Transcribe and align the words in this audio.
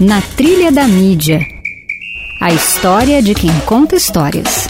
Na 0.00 0.22
Trilha 0.22 0.72
da 0.72 0.88
Mídia. 0.88 1.40
A 2.40 2.50
história 2.50 3.22
de 3.22 3.34
quem 3.34 3.50
conta 3.66 3.96
histórias. 3.96 4.66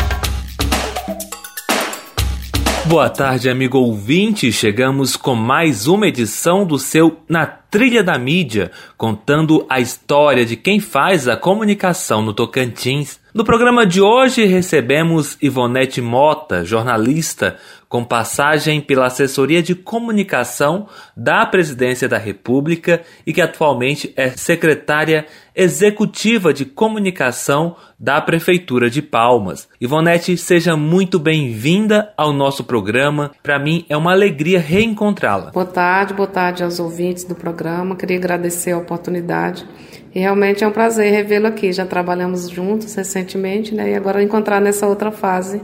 Boa 2.87 3.09
tarde, 3.09 3.49
amigo 3.49 3.79
ouvinte. 3.79 4.51
Chegamos 4.51 5.15
com 5.15 5.37
mais 5.37 5.87
uma 5.87 6.09
edição 6.09 6.67
do 6.67 6.81
seu 6.81 7.21
Na 7.29 7.47
Trilha 7.47 8.03
da 8.03 8.19
Mídia, 8.19 8.73
contando 8.97 9.65
a 9.69 9.79
história 9.79 10.45
de 10.45 10.57
quem 10.57 10.81
faz 10.81 11.29
a 11.29 11.37
comunicação 11.37 12.23
no 12.23 12.35
Tocantins. 12.35 13.20
No 13.33 13.45
programa 13.45 13.87
de 13.87 14.01
hoje 14.01 14.45
recebemos 14.45 15.39
Ivonete 15.41 16.01
Mota, 16.01 16.65
jornalista, 16.65 17.57
com 17.89 18.05
passagem 18.05 18.81
pela 18.81 19.07
assessoria 19.07 19.63
de 19.63 19.73
comunicação 19.73 20.89
da 21.17 21.47
Presidência 21.47 22.09
da 22.09 22.19
República 22.19 23.03
e 23.25 23.33
que 23.33 23.41
atualmente 23.41 24.13
é 24.17 24.31
secretária 24.31 25.27
executiva 25.55 26.53
de 26.53 26.65
comunicação 26.65 27.77
da 27.97 28.21
Prefeitura 28.21 28.91
de 28.91 29.01
Palmas. 29.01 29.69
Ivonete, 29.81 30.37
seja 30.37 30.77
muito 30.77 31.17
bem-vinda 31.17 32.13
ao 32.17 32.33
nosso 32.33 32.65
programa. 32.65 33.31
Para 33.45 33.61
mim 33.61 33.87
é 33.89 33.97
uma 33.97 34.11
alegria 34.11 34.59
reencontrá-la. 34.59 35.53
Boa 35.53 35.67
tarde, 35.67 36.15
boa 36.15 36.29
tarde 36.29 36.65
aos 36.65 36.81
ouvintes 36.81 37.23
do 37.23 37.37
programa. 37.37 37.95
Queria 37.95 38.17
agradecer 38.17 38.73
a 38.73 38.79
oportunidade. 38.79 39.65
E 40.15 40.19
realmente 40.19 40.65
é 40.65 40.67
um 40.67 40.73
prazer 40.73 41.13
revê-lo 41.13 41.47
aqui. 41.47 41.73
Já 41.73 41.87
trabalhamos 41.87 42.49
juntos 42.49 42.95
recentemente, 42.95 43.75
né? 43.75 43.91
E 43.91 43.95
agora 43.95 44.23
encontrar 44.23 44.61
nessa 44.61 44.87
outra 44.87 45.11
fase 45.11 45.61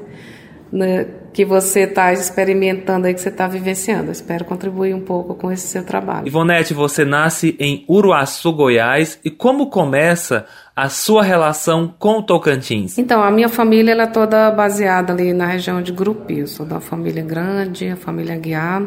né, 0.73 1.07
que 1.33 1.45
você 1.45 1.81
está 1.81 2.13
experimentando 2.13 3.07
aí, 3.07 3.15
que 3.15 3.21
você 3.21 3.29
está 3.29 3.47
vivenciando. 3.47 4.07
Eu 4.07 4.13
espero 4.13 4.45
contribuir 4.45 4.95
um 4.95 5.01
pouco 5.01 5.35
com 5.35 5.51
esse 5.53 5.67
seu 5.67 5.85
trabalho. 5.85 6.27
Ivonete, 6.27 6.75
você 6.75 7.05
nasce 7.05 7.57
em 7.59 7.85
Uruaçu, 7.89 8.53
Goiás, 8.53 9.19
e 9.25 9.31
como 9.31 9.69
começa 9.69 10.47
a 10.75 10.89
sua 10.89 11.23
relação 11.23 11.95
com 11.99 12.19
o 12.19 12.23
Tocantins? 12.23 12.99
Então, 12.99 13.23
a 13.23 13.31
minha 13.31 13.49
família 13.49 13.93
ela 13.93 14.05
é 14.05 14.07
toda 14.07 14.51
baseada 14.51 15.13
ali 15.13 15.33
na 15.33 15.47
região 15.47 15.81
de 15.83 15.93
Grupi. 15.93 16.41
Eu 16.41 16.47
sou 16.47 16.67
uma 16.67 16.81
família 16.81 17.23
grande, 17.23 17.89
a 17.89 17.97
família 17.97 18.37
Guiar. 18.37 18.83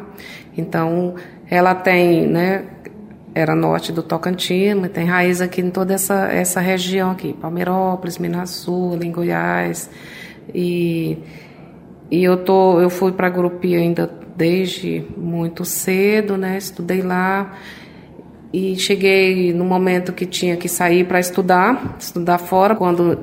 Então, 0.57 1.15
ela 1.49 1.73
tem, 1.73 2.27
né, 2.27 2.65
era 3.33 3.55
norte 3.55 3.91
do 3.91 4.01
Tocantins, 4.03 4.89
tem 4.91 5.05
raiz 5.05 5.41
aqui 5.41 5.61
em 5.61 5.69
toda 5.69 5.93
essa, 5.93 6.25
essa 6.31 6.59
região 6.59 7.11
aqui, 7.11 7.33
Palmeirópolis, 7.33 8.17
Minas 8.17 8.49
Sul, 8.49 8.97
em 9.01 9.11
Goiás. 9.11 9.89
E 10.53 11.17
e 12.11 12.23
eu 12.23 12.37
tô, 12.37 12.81
eu 12.81 12.89
fui 12.89 13.11
para 13.11 13.29
Grupi 13.29 13.75
ainda 13.75 14.09
desde 14.35 15.05
muito 15.15 15.63
cedo, 15.63 16.37
né? 16.37 16.57
Estudei 16.57 17.01
lá 17.01 17.55
e 18.51 18.75
cheguei 18.77 19.53
no 19.53 19.63
momento 19.63 20.11
que 20.11 20.25
tinha 20.25 20.57
que 20.57 20.67
sair 20.67 21.05
para 21.05 21.19
estudar, 21.19 21.97
estudar 21.99 22.39
fora, 22.39 22.75
quando 22.75 23.19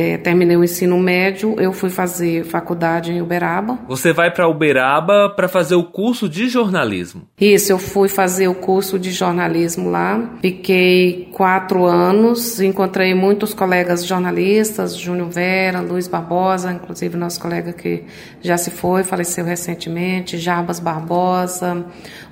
é, 0.00 0.16
terminei 0.16 0.56
o 0.56 0.64
ensino 0.64 0.98
médio, 0.98 1.54
eu 1.58 1.74
fui 1.74 1.90
fazer 1.90 2.44
faculdade 2.44 3.12
em 3.12 3.20
Uberaba. 3.20 3.78
Você 3.86 4.14
vai 4.14 4.30
para 4.30 4.48
Uberaba 4.48 5.28
para 5.28 5.46
fazer 5.46 5.74
o 5.74 5.84
curso 5.84 6.26
de 6.26 6.48
jornalismo? 6.48 7.28
Isso, 7.38 7.70
eu 7.70 7.78
fui 7.78 8.08
fazer 8.08 8.48
o 8.48 8.54
curso 8.54 8.98
de 8.98 9.10
jornalismo 9.10 9.90
lá. 9.90 10.38
Fiquei 10.40 11.28
quatro 11.32 11.84
anos, 11.84 12.60
encontrei 12.62 13.14
muitos 13.14 13.52
colegas 13.52 14.06
jornalistas, 14.06 14.96
Júnior 14.96 15.28
Vera, 15.28 15.80
Luiz 15.80 16.08
Barbosa, 16.08 16.72
inclusive 16.72 17.18
nosso 17.18 17.38
colega 17.38 17.74
que 17.74 18.04
já 18.40 18.56
se 18.56 18.70
foi, 18.70 19.04
faleceu 19.04 19.44
recentemente, 19.44 20.38
Jarbas 20.38 20.80
Barbosa, 20.80 21.84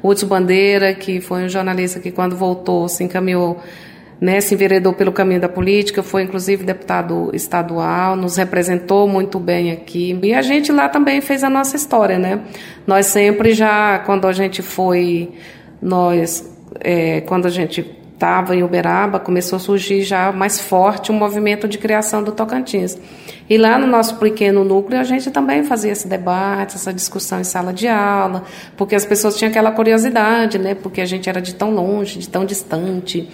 Hudson 0.03 0.27
Bandeira, 0.27 0.95
que 0.95 1.21
foi 1.21 1.45
um 1.45 1.49
jornalista 1.51 2.01
que 2.01 2.11
quando 2.11 2.35
voltou 2.35 2.89
se 2.89 3.05
encaminhou 3.05 3.61
né, 4.21 4.41
se 4.41 4.55
enveredou 4.55 4.93
pelo 4.93 5.13
caminho 5.13 5.41
da 5.41 5.49
política, 5.49 6.03
foi 6.03 6.23
inclusive 6.23 6.65
deputado 6.65 7.31
estadual, 7.33 8.17
nos 8.17 8.37
representou 8.37 9.07
muito 9.07 9.39
bem 9.39 9.71
aqui. 9.71 10.19
E 10.23 10.35
a 10.35 10.43
gente 10.43 10.73
lá 10.73 10.89
também 10.89 11.21
fez 11.21 11.45
a 11.45 11.51
nossa 11.51 11.77
história, 11.77 12.19
né? 12.19 12.41
Nós 12.87 13.07
sempre 13.07 13.53
já, 13.53 14.01
quando 14.01 14.27
a 14.27 14.33
gente 14.33 14.61
foi, 14.61 15.31
nós, 15.81 16.53
é, 16.81 17.21
quando 17.23 17.47
a 17.47 17.51
gente 17.51 17.99
estava 18.19 18.57
em 18.57 18.65
Uberaba, 18.65 19.21
começou 19.21 19.59
a 19.59 19.61
surgir 19.61 20.03
já 20.03 20.33
mais 20.33 20.59
forte 20.59 21.13
o 21.13 21.15
um 21.15 21.17
movimento 21.17 21.69
de 21.69 21.79
criação 21.79 22.21
do 22.21 22.33
Tocantins. 22.33 22.99
E 23.49 23.57
lá 23.57 23.79
no 23.79 23.87
nosso 23.87 24.17
pequeno 24.17 24.65
núcleo 24.65 24.99
a 24.99 25.05
gente 25.05 25.31
também 25.31 25.63
fazia 25.63 25.93
esse 25.93 26.09
debate, 26.09 26.75
essa 26.75 26.93
discussão 26.93 27.41
em 27.41 27.45
sala 27.45 27.73
de 27.73 27.87
aula, 27.87 28.43
porque 28.77 28.97
as 28.97 29.07
pessoas 29.07 29.37
tinham 29.37 29.51
aquela 29.51 29.71
curiosidade, 29.71 30.59
né? 30.59 30.75
Porque 30.75 31.01
a 31.01 31.07
gente 31.07 31.29
era 31.29 31.41
de 31.41 31.55
tão 31.55 31.71
longe, 31.71 32.19
de 32.19 32.29
tão 32.29 32.45
distante 32.45 33.29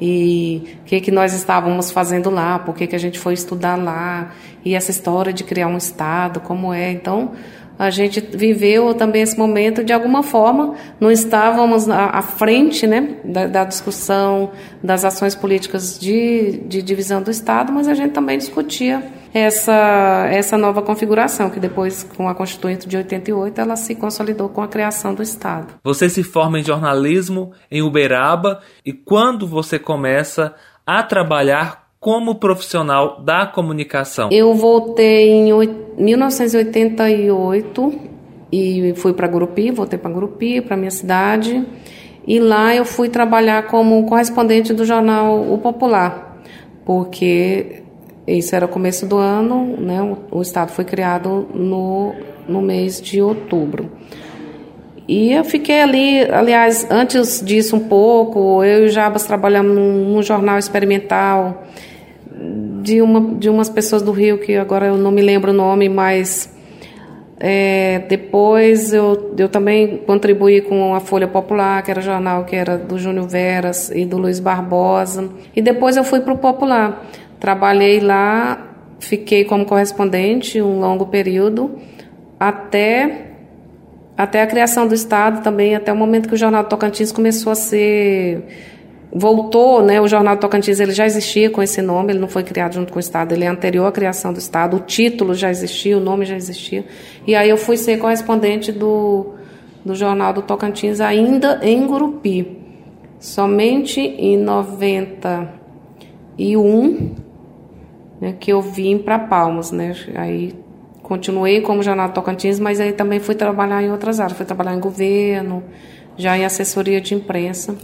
e 0.00 0.78
o 0.82 0.84
que, 0.84 1.00
que 1.00 1.10
nós 1.10 1.32
estávamos 1.32 1.90
fazendo 1.90 2.30
lá, 2.30 2.58
por 2.58 2.74
que, 2.74 2.86
que 2.86 2.96
a 2.96 2.98
gente 2.98 3.18
foi 3.18 3.34
estudar 3.34 3.76
lá, 3.76 4.32
e 4.64 4.74
essa 4.74 4.90
história 4.90 5.32
de 5.32 5.44
criar 5.44 5.68
um 5.68 5.76
Estado, 5.76 6.40
como 6.40 6.72
é. 6.72 6.90
Então, 6.90 7.32
a 7.78 7.90
gente 7.90 8.20
viveu 8.20 8.94
também 8.94 9.22
esse 9.22 9.38
momento 9.38 9.84
de 9.84 9.92
alguma 9.92 10.22
forma, 10.22 10.74
não 10.98 11.10
estávamos 11.10 11.88
à 11.88 12.22
frente 12.22 12.86
né, 12.86 13.16
da, 13.24 13.46
da 13.46 13.64
discussão 13.64 14.50
das 14.82 15.04
ações 15.04 15.34
políticas 15.34 15.98
de, 15.98 16.58
de 16.66 16.82
divisão 16.82 17.22
do 17.22 17.30
Estado, 17.30 17.72
mas 17.72 17.88
a 17.88 17.94
gente 17.94 18.12
também 18.12 18.38
discutia 18.38 19.02
essa, 19.34 20.28
essa 20.30 20.56
nova 20.56 20.80
configuração, 20.80 21.50
que 21.50 21.60
depois, 21.60 22.02
com 22.02 22.28
a 22.28 22.34
Constituinte 22.34 22.88
de 22.88 22.96
88, 22.96 23.60
ela 23.60 23.76
se 23.76 23.94
consolidou 23.94 24.48
com 24.48 24.62
a 24.62 24.68
criação 24.68 25.14
do 25.14 25.22
Estado. 25.22 25.74
Você 25.84 26.08
se 26.08 26.22
forma 26.22 26.58
em 26.58 26.64
jornalismo 26.64 27.52
em 27.70 27.82
Uberaba 27.82 28.60
e 28.84 28.92
quando 28.92 29.46
você 29.46 29.78
começa 29.78 30.54
a 30.86 31.02
trabalhar 31.02 31.85
como 31.98 32.34
profissional 32.36 33.20
da 33.22 33.46
comunicação? 33.46 34.28
Eu 34.30 34.54
voltei 34.54 35.30
em 35.30 35.52
1988 35.98 37.92
e 38.52 38.94
fui 38.96 39.12
para 39.12 39.26
Gurupi, 39.26 39.70
voltei 39.70 39.98
para 39.98 40.10
Gurupi, 40.10 40.60
para 40.60 40.76
minha 40.76 40.90
cidade, 40.90 41.66
e 42.26 42.38
lá 42.38 42.74
eu 42.74 42.84
fui 42.84 43.08
trabalhar 43.08 43.66
como 43.66 44.04
correspondente 44.06 44.72
do 44.72 44.84
jornal 44.84 45.52
O 45.52 45.58
Popular, 45.58 46.38
porque 46.84 47.82
isso 48.26 48.54
era 48.54 48.66
o 48.66 48.68
começo 48.68 49.06
do 49.06 49.16
ano, 49.16 49.76
né? 49.80 50.02
O, 50.02 50.38
o 50.38 50.42
estado 50.42 50.70
foi 50.70 50.84
criado 50.84 51.48
no, 51.54 52.14
no 52.48 52.60
mês 52.60 53.00
de 53.00 53.22
outubro. 53.22 53.90
E 55.08 55.32
eu 55.32 55.44
fiquei 55.44 55.80
ali, 55.80 56.22
aliás, 56.30 56.86
antes 56.90 57.40
disso 57.44 57.76
um 57.76 57.80
pouco, 57.80 58.64
eu 58.64 58.84
e 58.84 58.86
o 58.86 58.88
Jabas 58.88 59.24
trabalhamos 59.24 59.74
num, 59.74 60.14
num, 60.14 60.22
jornal 60.22 60.58
experimental 60.58 61.64
de, 62.82 63.00
uma, 63.00 63.34
de 63.36 63.48
umas 63.48 63.68
pessoas 63.68 64.02
do 64.02 64.10
Rio, 64.10 64.38
que 64.38 64.56
agora 64.56 64.86
eu 64.86 64.96
não 64.96 65.12
me 65.12 65.22
lembro 65.22 65.52
o 65.52 65.54
nome, 65.54 65.88
mas 65.88 66.52
é, 67.38 68.02
depois 68.08 68.92
eu, 68.92 69.34
eu 69.38 69.48
também 69.48 69.98
contribuí 69.98 70.62
com 70.62 70.94
a 70.94 71.00
Folha 71.00 71.28
Popular, 71.28 71.82
que 71.82 71.90
era 71.90 72.00
jornal 72.00 72.44
que 72.44 72.56
era 72.56 72.78
do 72.78 72.98
Júnior 72.98 73.28
Veras 73.28 73.90
e 73.90 74.04
do 74.04 74.16
Luiz 74.16 74.40
Barbosa. 74.40 75.28
E 75.54 75.60
depois 75.60 75.96
eu 75.96 76.04
fui 76.04 76.20
para 76.20 76.32
o 76.32 76.38
Popular. 76.38 77.06
Trabalhei 77.38 78.00
lá, 78.00 78.74
fiquei 78.98 79.44
como 79.44 79.66
correspondente 79.66 80.60
um 80.62 80.80
longo 80.80 81.06
período, 81.06 81.76
até, 82.40 83.25
até 84.16 84.42
a 84.42 84.46
criação 84.46 84.88
do 84.88 84.94
Estado 84.94 85.42
também, 85.42 85.74
até 85.74 85.92
o 85.92 85.96
momento 85.96 86.28
que 86.28 86.34
o 86.34 86.38
Jornal 86.38 86.64
Tocantins 86.64 87.12
começou 87.12 87.52
a 87.52 87.56
ser 87.56 88.44
voltou, 89.12 89.82
né? 89.82 90.00
O 90.00 90.08
Jornal 90.08 90.36
Tocantins 90.36 90.80
ele 90.80 90.92
já 90.92 91.06
existia 91.06 91.48
com 91.48 91.62
esse 91.62 91.80
nome, 91.80 92.12
ele 92.12 92.18
não 92.18 92.28
foi 92.28 92.42
criado 92.42 92.74
junto 92.74 92.92
com 92.92 92.98
o 92.98 93.00
Estado, 93.00 93.32
ele 93.32 93.44
é 93.44 93.48
anterior 93.48 93.86
à 93.86 93.92
criação 93.92 94.32
do 94.32 94.38
Estado, 94.38 94.76
o 94.76 94.80
título 94.80 95.32
já 95.34 95.50
existia, 95.50 95.96
o 95.96 96.00
nome 96.00 96.26
já 96.26 96.36
existia. 96.36 96.84
E 97.26 97.34
aí 97.34 97.48
eu 97.48 97.56
fui 97.56 97.76
ser 97.76 97.98
correspondente 97.98 98.72
do, 98.72 99.34
do 99.84 99.94
Jornal 99.94 100.32
do 100.32 100.42
Tocantins 100.42 101.00
ainda 101.00 101.60
em 101.62 101.86
Gurupi. 101.86 102.58
Somente 103.18 104.00
em 104.00 104.36
91 104.36 107.14
né, 108.20 108.34
que 108.38 108.52
eu 108.52 108.60
vim 108.60 108.98
para 108.98 109.18
Palmas, 109.18 109.72
né? 109.72 109.94
Aí 110.14 110.52
continuei 111.06 111.60
como 111.60 111.84
jornal 111.84 112.08
Tocantins, 112.08 112.58
mas 112.58 112.80
aí 112.80 112.92
também 112.92 113.20
fui 113.20 113.36
trabalhar 113.36 113.80
em 113.80 113.92
outras 113.92 114.18
áreas, 114.18 114.36
fui 114.36 114.44
trabalhar 114.44 114.74
em 114.74 114.80
governo, 114.80 115.62
já 116.16 116.36
em 116.36 116.44
assessoria 116.44 117.00
de 117.00 117.14
imprensa. 117.14 117.76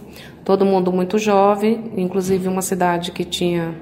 Todo 0.45 0.65
mundo 0.65 0.93
muito 0.93 1.19
jovem, 1.19 1.93
inclusive 1.97 2.49
uma 2.49 2.63
cidade 2.63 3.13
que 3.13 3.25
tinha 3.25 3.77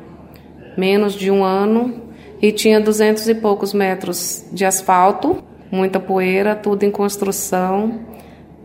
menos 0.77 1.15
de 1.15 1.31
um 1.31 1.43
ano 1.43 2.03
e 2.43 2.53
tinha 2.53 2.79
duzentos 2.79 3.27
e 3.31 3.35
poucos 3.35 3.73
metros 3.73 4.45
de 4.53 4.67
asfalto, 4.67 5.43
muita 5.73 5.99
poeira, 5.99 6.55
tudo 6.55 6.83
em 6.85 6.91
construção. 6.91 7.99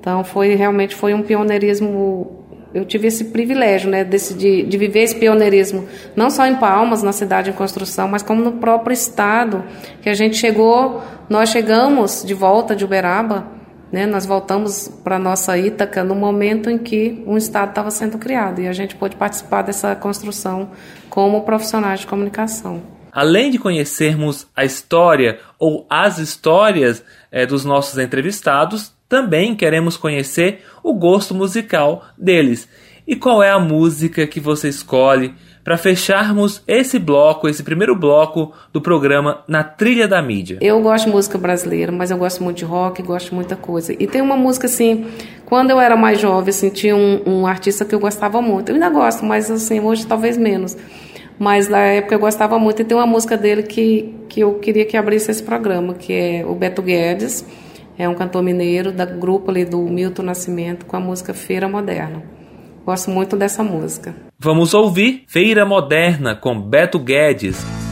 Então 0.02 0.26
foi 0.26 0.56
realmente 0.56 0.94
foi 0.94 1.14
um 1.14 1.22
pioneirismo 1.22 2.45
eu 2.76 2.84
tive 2.84 3.08
esse 3.08 3.24
privilégio, 3.26 3.90
né, 3.90 4.04
desse, 4.04 4.34
de, 4.34 4.64
de 4.64 4.78
viver 4.78 5.04
esse 5.04 5.16
pioneirismo, 5.16 5.88
não 6.14 6.30
só 6.30 6.46
em 6.46 6.56
Palmas, 6.56 7.02
na 7.02 7.14
cidade 7.14 7.50
em 7.50 7.54
construção, 7.54 8.06
mas 8.06 8.22
como 8.22 8.44
no 8.44 8.52
próprio 8.58 8.94
estado, 8.94 9.64
que 10.02 10.10
a 10.10 10.14
gente 10.14 10.36
chegou, 10.36 11.02
nós 11.30 11.50
chegamos 11.50 12.22
de 12.26 12.34
volta 12.34 12.76
de 12.76 12.84
Uberaba 12.84 13.48
Né? 13.90 14.06
Nós 14.06 14.26
voltamos 14.26 14.90
para 15.06 15.18
nossa 15.18 15.58
Ítaca 15.58 16.04
no 16.04 16.16
momento 16.16 16.70
em 16.70 16.78
que 16.78 17.24
um 17.26 17.38
Estado 17.38 17.70
estava 17.70 17.90
sendo 17.90 18.18
criado 18.18 18.60
e 18.60 18.68
a 18.68 18.74
gente 18.74 18.94
pôde 18.96 19.16
participar 19.16 19.62
dessa 19.62 19.96
construção 19.96 20.72
como 21.10 21.44
profissionais 21.44 22.02
de 22.02 22.08
comunicação. 22.08 22.82
Além 23.10 23.50
de 23.50 23.58
conhecermos 23.58 24.48
a 24.54 24.66
história 24.66 25.40
ou 25.58 25.86
as 25.90 26.18
histórias 26.18 27.02
é, 27.32 27.46
dos 27.46 27.64
nossos 27.64 27.98
entrevistados, 27.98 28.95
também 29.08 29.56
queremos 29.56 29.98
conhecer 29.98 30.64
o 30.84 30.94
gosto 30.94 31.34
musical 31.34 32.04
deles. 32.18 32.68
E 33.08 33.16
qual 33.16 33.44
é 33.44 33.52
a 33.52 33.60
música 33.60 34.26
que 34.26 34.40
você 34.40 34.68
escolhe 34.68 35.34
para 35.64 35.78
fecharmos 35.78 36.62
esse 36.68 37.00
bloco, 37.00 37.48
esse 37.48 37.64
primeiro 37.64 37.96
bloco 37.96 38.52
do 38.72 38.80
programa 38.80 39.44
Na 39.48 39.64
Trilha 39.64 40.08
da 40.08 40.22
Mídia? 40.22 40.60
Eu 40.62 40.80
gosto 40.82 41.06
de 41.06 41.12
música 41.12 41.38
brasileira, 41.38 41.92
mas 41.92 42.12
eu 42.12 42.18
gosto 42.18 42.44
muito 42.44 42.58
de 42.58 42.66
rock, 42.66 43.02
gosto 43.02 43.30
de 43.30 43.36
muita 43.36 43.56
coisa. 43.56 43.94
E 43.94 44.08
tem 44.08 44.22
uma 44.22 44.38
música 44.38 44.68
assim, 44.68 45.06
quando 45.46 45.72
eu 45.72 45.80
era 45.80 45.96
mais 45.96 46.20
jovem, 46.20 46.50
assim, 46.50 46.70
tinha 46.70 46.96
um, 46.96 47.22
um 47.26 47.48
artista 47.48 47.84
que 47.84 47.94
eu 47.94 48.00
gostava 48.00 48.42
muito. 48.42 48.70
Eu 48.70 48.76
ainda 48.76 48.90
gosto, 48.90 49.26
mas 49.26 49.50
assim, 49.50 49.80
hoje 49.80 50.06
talvez 50.06 50.38
menos. 50.38 50.78
Mas 51.38 51.68
na 51.68 51.80
época 51.80 52.16
eu 52.16 52.20
gostava 52.20 52.58
muito. 52.58 52.82
E 52.82 52.86
tem 52.86 52.98
uma 52.98 53.08
música 53.08 53.36
dele 53.38 53.64
que, 53.64 54.16
que 54.30 54.40
eu 54.42 54.56
queria 54.56 54.86
que 54.86 54.96
abrisse 54.96 55.30
esse 55.30 55.44
programa, 55.44 55.94
que 55.94 56.14
é 56.14 56.46
o 56.46 56.56
Beto 56.56 56.82
Guedes. 56.82 57.46
É 57.98 58.10
um 58.10 58.14
cantor 58.14 58.44
mineiro, 58.44 58.92
da 58.92 59.06
grupo 59.06 59.52
ali 59.52 59.64
do 59.64 59.80
Milton 59.82 60.24
Nascimento, 60.24 60.86
com 60.86 60.98
a 60.98 61.00
música 61.00 61.34
Feira 61.34 61.68
Moderna. 61.70 62.24
Gosto 62.86 63.10
muito 63.10 63.36
dessa 63.36 63.64
música. 63.64 64.14
Vamos 64.38 64.74
ouvir 64.74 65.24
Feira 65.28 65.66
Moderna 65.66 66.36
com 66.36 66.60
Beto 66.62 67.00
Guedes. 67.00 67.85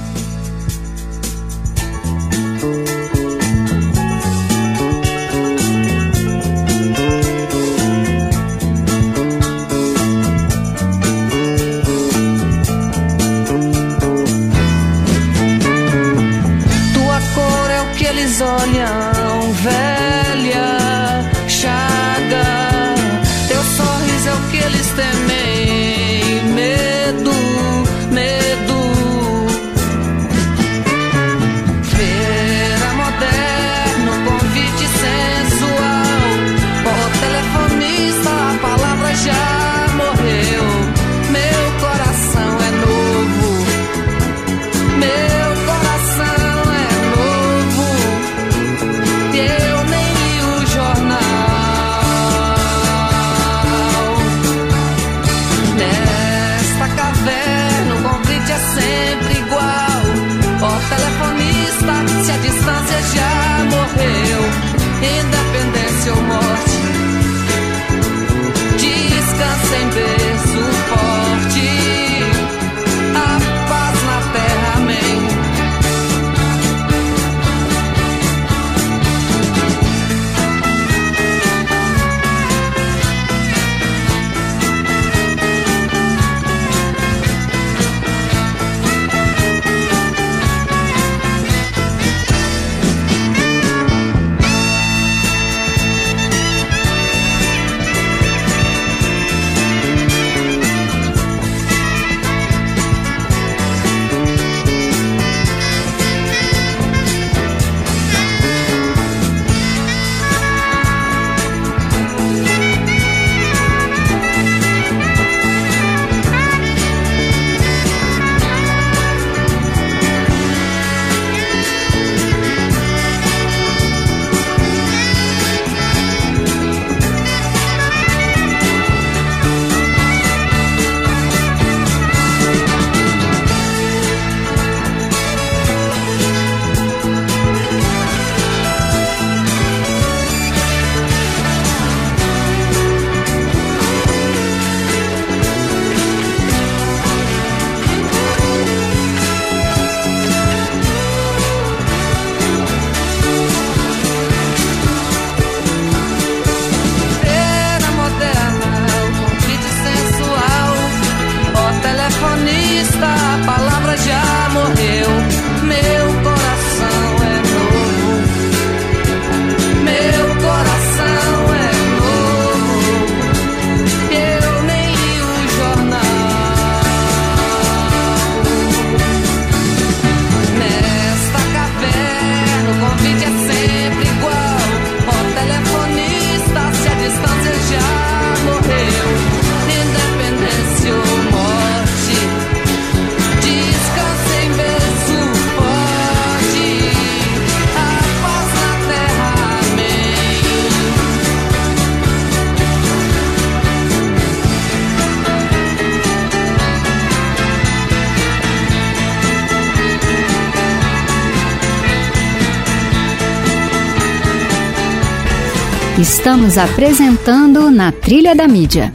Estamos 216.23 216.57
apresentando 216.57 217.69
Na 217.69 217.91
Trilha 217.91 218.33
da 218.33 218.47
Mídia. 218.47 218.93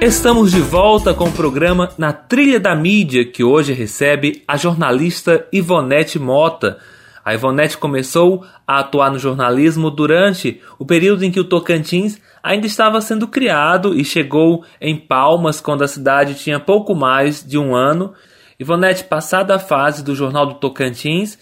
Estamos 0.00 0.50
de 0.50 0.60
volta 0.60 1.14
com 1.14 1.26
o 1.26 1.32
programa 1.32 1.90
Na 1.96 2.12
Trilha 2.12 2.58
da 2.58 2.74
Mídia, 2.74 3.24
que 3.24 3.44
hoje 3.44 3.72
recebe 3.72 4.42
a 4.48 4.56
jornalista 4.56 5.46
Ivonete 5.52 6.18
Mota. 6.18 6.78
A 7.24 7.34
Ivonete 7.34 7.78
começou 7.78 8.44
a 8.66 8.80
atuar 8.80 9.12
no 9.12 9.18
jornalismo 9.20 9.92
durante 9.92 10.60
o 10.76 10.84
período 10.84 11.24
em 11.24 11.30
que 11.30 11.38
o 11.38 11.44
Tocantins 11.44 12.20
ainda 12.42 12.66
estava 12.66 13.00
sendo 13.00 13.28
criado 13.28 13.94
e 13.94 14.04
chegou 14.04 14.64
em 14.80 14.96
Palmas 14.96 15.60
quando 15.60 15.84
a 15.84 15.88
cidade 15.88 16.34
tinha 16.34 16.58
pouco 16.58 16.96
mais 16.96 17.46
de 17.46 17.56
um 17.56 17.76
ano. 17.76 18.12
Ivonete, 18.58 19.04
passada 19.04 19.54
a 19.54 19.58
fase 19.60 20.02
do 20.02 20.16
Jornal 20.16 20.46
do 20.46 20.54
Tocantins, 20.54 21.38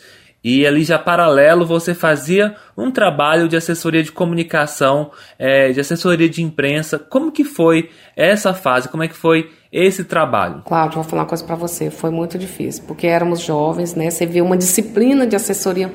E 0.49 0.65
ali 0.65 0.85
já 0.85 0.97
paralelo 0.97 1.67
você 1.67 1.93
fazia 1.93 2.55
um 2.79 2.89
trabalho 2.93 3.49
de 3.49 3.57
assessoria 3.57 4.01
de 4.01 4.13
comunicação, 4.13 5.11
é, 5.37 5.73
de 5.73 5.81
assessoria 5.81 6.29
de 6.29 6.41
imprensa. 6.41 7.01
Como 7.01 7.33
que 7.33 7.43
foi 7.43 7.91
essa 8.15 8.55
fase? 8.55 8.89
Como 8.89 9.03
é 9.03 9.09
que 9.09 9.17
foi 9.17 9.51
esse 9.73 10.05
trabalho? 10.05 10.63
Cláudio, 10.65 11.03
vou 11.03 11.03
falar 11.03 11.23
uma 11.23 11.29
coisa 11.29 11.43
para 11.43 11.57
você. 11.57 11.91
Foi 11.91 12.11
muito 12.11 12.39
difícil, 12.39 12.85
porque 12.87 13.09
éramos 13.09 13.41
jovens, 13.41 13.97
né? 13.97 14.09
Você 14.09 14.25
viu 14.25 14.45
uma 14.45 14.57
disciplina 14.57 15.27
de 15.27 15.35
assessoria 15.35 15.93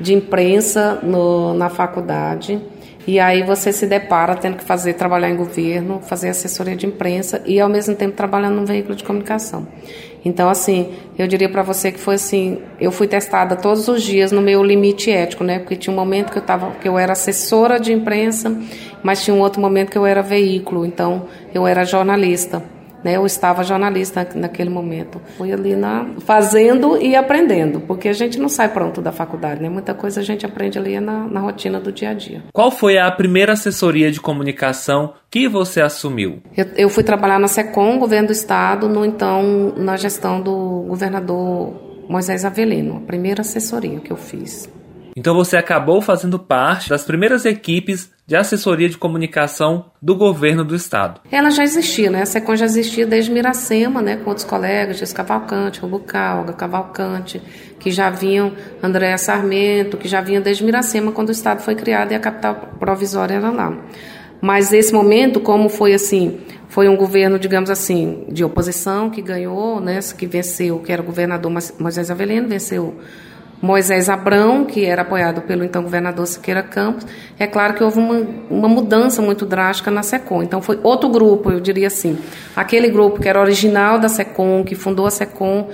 de 0.00 0.12
imprensa 0.12 0.98
no, 1.00 1.54
na 1.54 1.68
faculdade. 1.68 2.60
E 3.06 3.20
aí 3.20 3.44
você 3.44 3.72
se 3.72 3.86
depara 3.86 4.34
tendo 4.34 4.56
que 4.56 4.64
fazer 4.64 4.94
trabalhar 4.94 5.30
em 5.30 5.36
governo, 5.36 6.00
fazer 6.02 6.28
assessoria 6.28 6.74
de 6.74 6.86
imprensa 6.86 7.40
e 7.46 7.60
ao 7.60 7.68
mesmo 7.68 7.94
tempo 7.94 8.16
trabalhando 8.16 8.56
num 8.56 8.64
veículo 8.64 8.96
de 8.96 9.04
comunicação. 9.04 9.66
Então 10.24 10.48
assim, 10.48 10.92
eu 11.18 11.26
diria 11.26 11.48
para 11.48 11.62
você 11.62 11.90
que 11.90 11.98
foi 11.98 12.14
assim, 12.14 12.58
eu 12.80 12.92
fui 12.92 13.06
testada 13.06 13.56
todos 13.56 13.88
os 13.88 14.02
dias 14.02 14.30
no 14.30 14.40
meu 14.40 14.62
limite 14.62 15.10
ético, 15.10 15.42
né? 15.42 15.58
Porque 15.58 15.76
tinha 15.76 15.92
um 15.92 15.96
momento 15.96 16.32
que 16.32 16.38
eu 16.38 16.42
tava, 16.42 16.70
que 16.80 16.88
eu 16.88 16.98
era 16.98 17.12
assessora 17.12 17.80
de 17.80 17.92
imprensa, 17.92 18.56
mas 19.02 19.24
tinha 19.24 19.34
um 19.34 19.40
outro 19.40 19.60
momento 19.60 19.90
que 19.90 19.98
eu 19.98 20.06
era 20.06 20.22
veículo, 20.22 20.86
então 20.86 21.26
eu 21.52 21.66
era 21.66 21.84
jornalista. 21.84 22.62
Né, 23.02 23.16
eu 23.16 23.26
estava 23.26 23.64
jornalista 23.64 24.28
naquele 24.34 24.70
momento. 24.70 25.20
Fui 25.36 25.52
ali 25.52 25.74
na, 25.74 26.06
fazendo 26.20 26.96
e 26.96 27.16
aprendendo, 27.16 27.80
porque 27.80 28.08
a 28.08 28.12
gente 28.12 28.38
não 28.38 28.48
sai 28.48 28.68
pronto 28.68 29.00
da 29.02 29.10
faculdade, 29.10 29.60
né? 29.60 29.68
Muita 29.68 29.92
coisa 29.92 30.20
a 30.20 30.22
gente 30.22 30.46
aprende 30.46 30.78
ali 30.78 31.00
na, 31.00 31.26
na 31.26 31.40
rotina 31.40 31.80
do 31.80 31.90
dia 31.90 32.10
a 32.10 32.14
dia. 32.14 32.42
Qual 32.52 32.70
foi 32.70 32.98
a 32.98 33.10
primeira 33.10 33.54
assessoria 33.54 34.10
de 34.10 34.20
comunicação 34.20 35.14
que 35.30 35.48
você 35.48 35.80
assumiu? 35.80 36.42
Eu, 36.56 36.66
eu 36.76 36.88
fui 36.88 37.02
trabalhar 37.02 37.38
na 37.38 37.48
SECOM, 37.48 37.98
governo 37.98 38.28
do 38.28 38.32
estado, 38.32 38.88
no 38.88 39.04
então 39.04 39.74
na 39.76 39.96
gestão 39.96 40.40
do 40.40 40.84
governador 40.88 41.74
Moisés 42.08 42.44
Avelino, 42.44 42.98
a 42.98 43.06
primeira 43.06 43.40
assessoria 43.40 43.98
que 44.00 44.12
eu 44.12 44.16
fiz. 44.16 44.68
Então 45.14 45.34
você 45.34 45.56
acabou 45.56 46.00
fazendo 46.00 46.38
parte 46.38 46.88
das 46.88 47.04
primeiras 47.04 47.44
equipes 47.44 48.10
de 48.26 48.34
assessoria 48.34 48.88
de 48.88 48.96
comunicação 48.96 49.86
do 50.00 50.16
governo 50.16 50.64
do 50.64 50.74
estado. 50.74 51.20
Ela 51.30 51.50
já 51.50 51.62
existia, 51.62 52.10
né? 52.10 52.22
A 52.22 52.26
SECOM 52.26 52.56
já 52.56 52.64
existia 52.64 53.06
desde 53.06 53.30
Miracema, 53.30 54.00
né? 54.00 54.16
Com 54.16 54.30
outros 54.30 54.46
colegas, 54.46 54.96
Dias 54.96 55.12
Cavalcante, 55.12 55.80
Robucal, 55.80 56.38
Olga 56.38 56.54
Cavalcante, 56.54 57.42
que 57.78 57.90
já 57.90 58.08
vinham, 58.08 58.52
Andréa 58.82 59.18
Sarmento, 59.18 59.98
que 59.98 60.08
já 60.08 60.20
vinham 60.20 60.42
desde 60.42 60.64
Miracema 60.64 61.12
quando 61.12 61.28
o 61.28 61.32
estado 61.32 61.60
foi 61.60 61.74
criado 61.74 62.12
e 62.12 62.14
a 62.14 62.20
capital 62.20 62.54
provisória 62.78 63.34
era 63.34 63.50
lá. 63.50 63.76
Mas 64.40 64.72
esse 64.72 64.92
momento, 64.92 65.40
como 65.40 65.68
foi 65.68 65.92
assim, 65.92 66.40
foi 66.68 66.88
um 66.88 66.96
governo, 66.96 67.38
digamos 67.38 67.70
assim, 67.70 68.24
de 68.28 68.42
oposição 68.42 69.10
que 69.10 69.20
ganhou, 69.20 69.78
né? 69.78 70.00
Que 70.16 70.26
venceu, 70.26 70.78
que 70.78 70.90
era 70.90 71.02
o 71.02 71.04
governador 71.04 71.52
Moisés 71.78 72.10
Avelino, 72.10 72.48
venceu 72.48 72.98
Moisés 73.62 74.08
Abrão, 74.08 74.64
que 74.64 74.84
era 74.84 75.02
apoiado 75.02 75.42
pelo 75.42 75.62
então 75.62 75.84
governador 75.84 76.26
Siqueira 76.26 76.64
Campos, 76.64 77.06
é 77.38 77.46
claro 77.46 77.74
que 77.74 77.84
houve 77.84 78.00
uma, 78.00 78.26
uma 78.50 78.68
mudança 78.68 79.22
muito 79.22 79.46
drástica 79.46 79.88
na 79.88 80.02
SECOM. 80.02 80.42
Então 80.42 80.60
foi 80.60 80.80
outro 80.82 81.08
grupo, 81.08 81.52
eu 81.52 81.60
diria 81.60 81.86
assim. 81.86 82.18
Aquele 82.56 82.90
grupo 82.90 83.22
que 83.22 83.28
era 83.28 83.40
original 83.40 84.00
da 84.00 84.08
SECOM, 84.08 84.64
que 84.64 84.74
fundou 84.74 85.06
a 85.06 85.10
SECOM, 85.10 85.68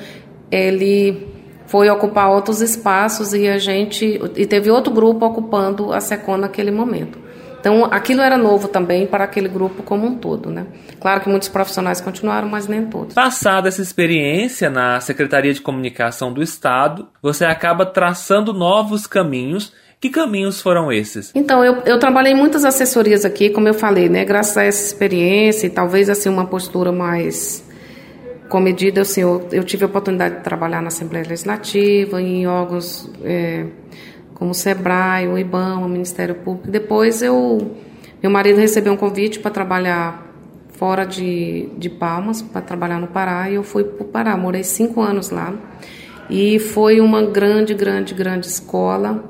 ele 0.50 1.28
foi 1.66 1.88
ocupar 1.88 2.30
outros 2.30 2.60
espaços 2.60 3.32
e 3.32 3.48
a 3.48 3.56
gente 3.56 4.20
e 4.36 4.44
teve 4.44 4.70
outro 4.70 4.92
grupo 4.92 5.24
ocupando 5.24 5.90
a 5.90 6.00
SECOM 6.00 6.36
naquele 6.36 6.70
momento. 6.70 7.18
Então, 7.68 7.84
aquilo 7.84 8.22
era 8.22 8.38
novo 8.38 8.66
também 8.66 9.06
para 9.06 9.24
aquele 9.24 9.46
grupo 9.46 9.82
como 9.82 10.06
um 10.06 10.14
todo, 10.14 10.48
né? 10.48 10.66
Claro 10.98 11.20
que 11.20 11.28
muitos 11.28 11.50
profissionais 11.50 12.00
continuaram, 12.00 12.48
mas 12.48 12.66
nem 12.66 12.86
todos. 12.86 13.12
Passada 13.12 13.68
essa 13.68 13.82
experiência 13.82 14.70
na 14.70 14.98
Secretaria 15.00 15.52
de 15.52 15.60
Comunicação 15.60 16.32
do 16.32 16.42
Estado, 16.42 17.08
você 17.20 17.44
acaba 17.44 17.84
traçando 17.84 18.54
novos 18.54 19.06
caminhos 19.06 19.74
que 20.00 20.08
caminhos 20.08 20.62
foram 20.62 20.90
esses? 20.90 21.30
Então, 21.34 21.62
eu, 21.62 21.82
eu 21.84 21.98
trabalhei 21.98 22.34
muitas 22.34 22.64
assessorias 22.64 23.26
aqui, 23.26 23.50
como 23.50 23.68
eu 23.68 23.74
falei, 23.74 24.08
né? 24.08 24.24
Graças 24.24 24.56
a 24.56 24.64
essa 24.64 24.86
experiência 24.86 25.66
e 25.66 25.70
talvez 25.70 26.08
assim 26.08 26.30
uma 26.30 26.46
postura 26.46 26.90
mais 26.90 27.62
comedida, 28.48 29.02
assim, 29.02 29.20
eu, 29.20 29.46
eu 29.52 29.62
tive 29.62 29.84
a 29.84 29.88
oportunidade 29.88 30.36
de 30.36 30.42
trabalhar 30.42 30.80
na 30.80 30.88
Assembleia 30.88 31.26
Legislativa, 31.28 32.22
em 32.22 32.46
órgãos 32.46 33.10
é, 33.22 33.66
como 34.38 34.52
o 34.52 34.54
SEBRAE, 34.54 35.26
o 35.26 35.36
IBAM, 35.36 35.78
o 35.78 35.88
Ministério 35.88 36.36
Público. 36.36 36.70
Depois 36.70 37.22
eu, 37.22 37.76
meu 38.22 38.30
marido 38.30 38.58
recebeu 38.58 38.92
um 38.92 38.96
convite 38.96 39.40
para 39.40 39.50
trabalhar 39.50 40.26
fora 40.70 41.04
de, 41.04 41.68
de 41.76 41.90
Palmas, 41.90 42.40
para 42.40 42.60
trabalhar 42.60 43.00
no 43.00 43.08
Pará, 43.08 43.50
e 43.50 43.56
eu 43.56 43.64
fui 43.64 43.82
para 43.82 44.04
o 44.04 44.08
Pará, 44.08 44.36
morei 44.36 44.62
cinco 44.62 45.00
anos 45.00 45.30
lá. 45.30 45.52
E 46.30 46.58
foi 46.58 47.00
uma 47.00 47.22
grande, 47.22 47.74
grande, 47.74 48.14
grande 48.14 48.46
escola, 48.46 49.24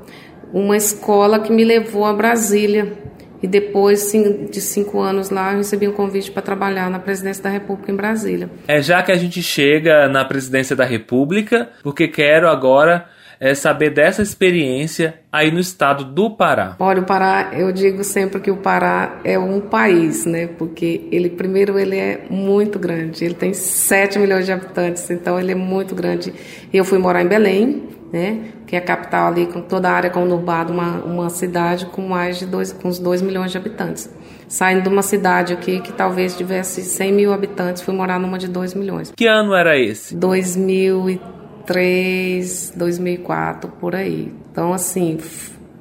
uma 0.52 0.76
escola 0.76 1.38
que 1.40 1.50
me 1.50 1.64
levou 1.64 2.04
a 2.04 2.12
Brasília. 2.12 2.92
E 3.40 3.46
depois 3.46 4.12
de 4.50 4.60
cinco 4.60 5.00
anos 5.00 5.30
lá, 5.30 5.52
eu 5.52 5.58
recebi 5.58 5.86
um 5.86 5.92
convite 5.92 6.30
para 6.30 6.42
trabalhar 6.42 6.90
na 6.90 6.98
presidência 6.98 7.42
da 7.44 7.48
República 7.48 7.92
em 7.92 7.94
Brasília. 7.94 8.50
É 8.66 8.82
já 8.82 9.00
que 9.00 9.12
a 9.12 9.16
gente 9.16 9.40
chega 9.40 10.08
na 10.08 10.24
presidência 10.24 10.74
da 10.74 10.84
República, 10.84 11.70
porque 11.84 12.08
quero 12.08 12.48
agora 12.48 13.06
é, 13.40 13.54
saber 13.54 13.90
dessa 13.90 14.22
experiência 14.22 15.20
aí 15.32 15.50
no 15.50 15.60
estado 15.60 16.04
do 16.04 16.30
Pará. 16.30 16.76
Olha, 16.78 17.00
o 17.00 17.04
Pará, 17.04 17.50
eu 17.52 17.70
digo 17.72 18.02
sempre 18.02 18.40
que 18.40 18.50
o 18.50 18.56
Pará 18.56 19.20
é 19.24 19.38
um 19.38 19.60
país, 19.60 20.26
né? 20.26 20.48
Porque 20.58 21.08
ele, 21.12 21.30
primeiro, 21.30 21.78
ele 21.78 21.96
é 21.96 22.22
muito 22.28 22.78
grande. 22.78 23.24
Ele 23.24 23.34
tem 23.34 23.52
7 23.52 24.18
milhões 24.18 24.46
de 24.46 24.52
habitantes, 24.52 25.08
então 25.10 25.38
ele 25.38 25.52
é 25.52 25.54
muito 25.54 25.94
grande. 25.94 26.32
Eu 26.72 26.84
fui 26.84 26.98
morar 26.98 27.22
em 27.22 27.28
Belém, 27.28 27.82
né? 28.12 28.38
Que 28.66 28.76
é 28.76 28.78
a 28.78 28.82
capital 28.82 29.28
ali, 29.28 29.46
com 29.46 29.60
toda 29.60 29.88
a 29.88 29.92
área 29.92 30.10
conurbada, 30.10 30.72
uma, 30.72 30.98
uma 31.04 31.30
cidade 31.30 31.86
com 31.86 32.02
mais 32.02 32.38
de 32.38 32.46
dois, 32.46 32.72
com 32.72 32.88
uns 32.88 32.98
2 32.98 33.22
milhões 33.22 33.52
de 33.52 33.58
habitantes. 33.58 34.10
Saindo 34.48 34.82
de 34.82 34.88
uma 34.88 35.02
cidade 35.02 35.52
aqui 35.52 35.80
que 35.80 35.92
talvez 35.92 36.34
tivesse 36.34 36.82
100 36.82 37.12
mil 37.12 37.32
habitantes, 37.34 37.82
fui 37.82 37.94
morar 37.94 38.18
numa 38.18 38.38
de 38.38 38.48
2 38.48 38.72
milhões. 38.74 39.12
Que 39.14 39.26
ano 39.26 39.54
era 39.54 39.78
esse? 39.78 40.16
2003. 40.16 41.38
2003, 41.68 42.72
2004, 42.74 43.70
por 43.78 43.94
aí. 43.94 44.32
Então, 44.50 44.72
assim, 44.72 45.18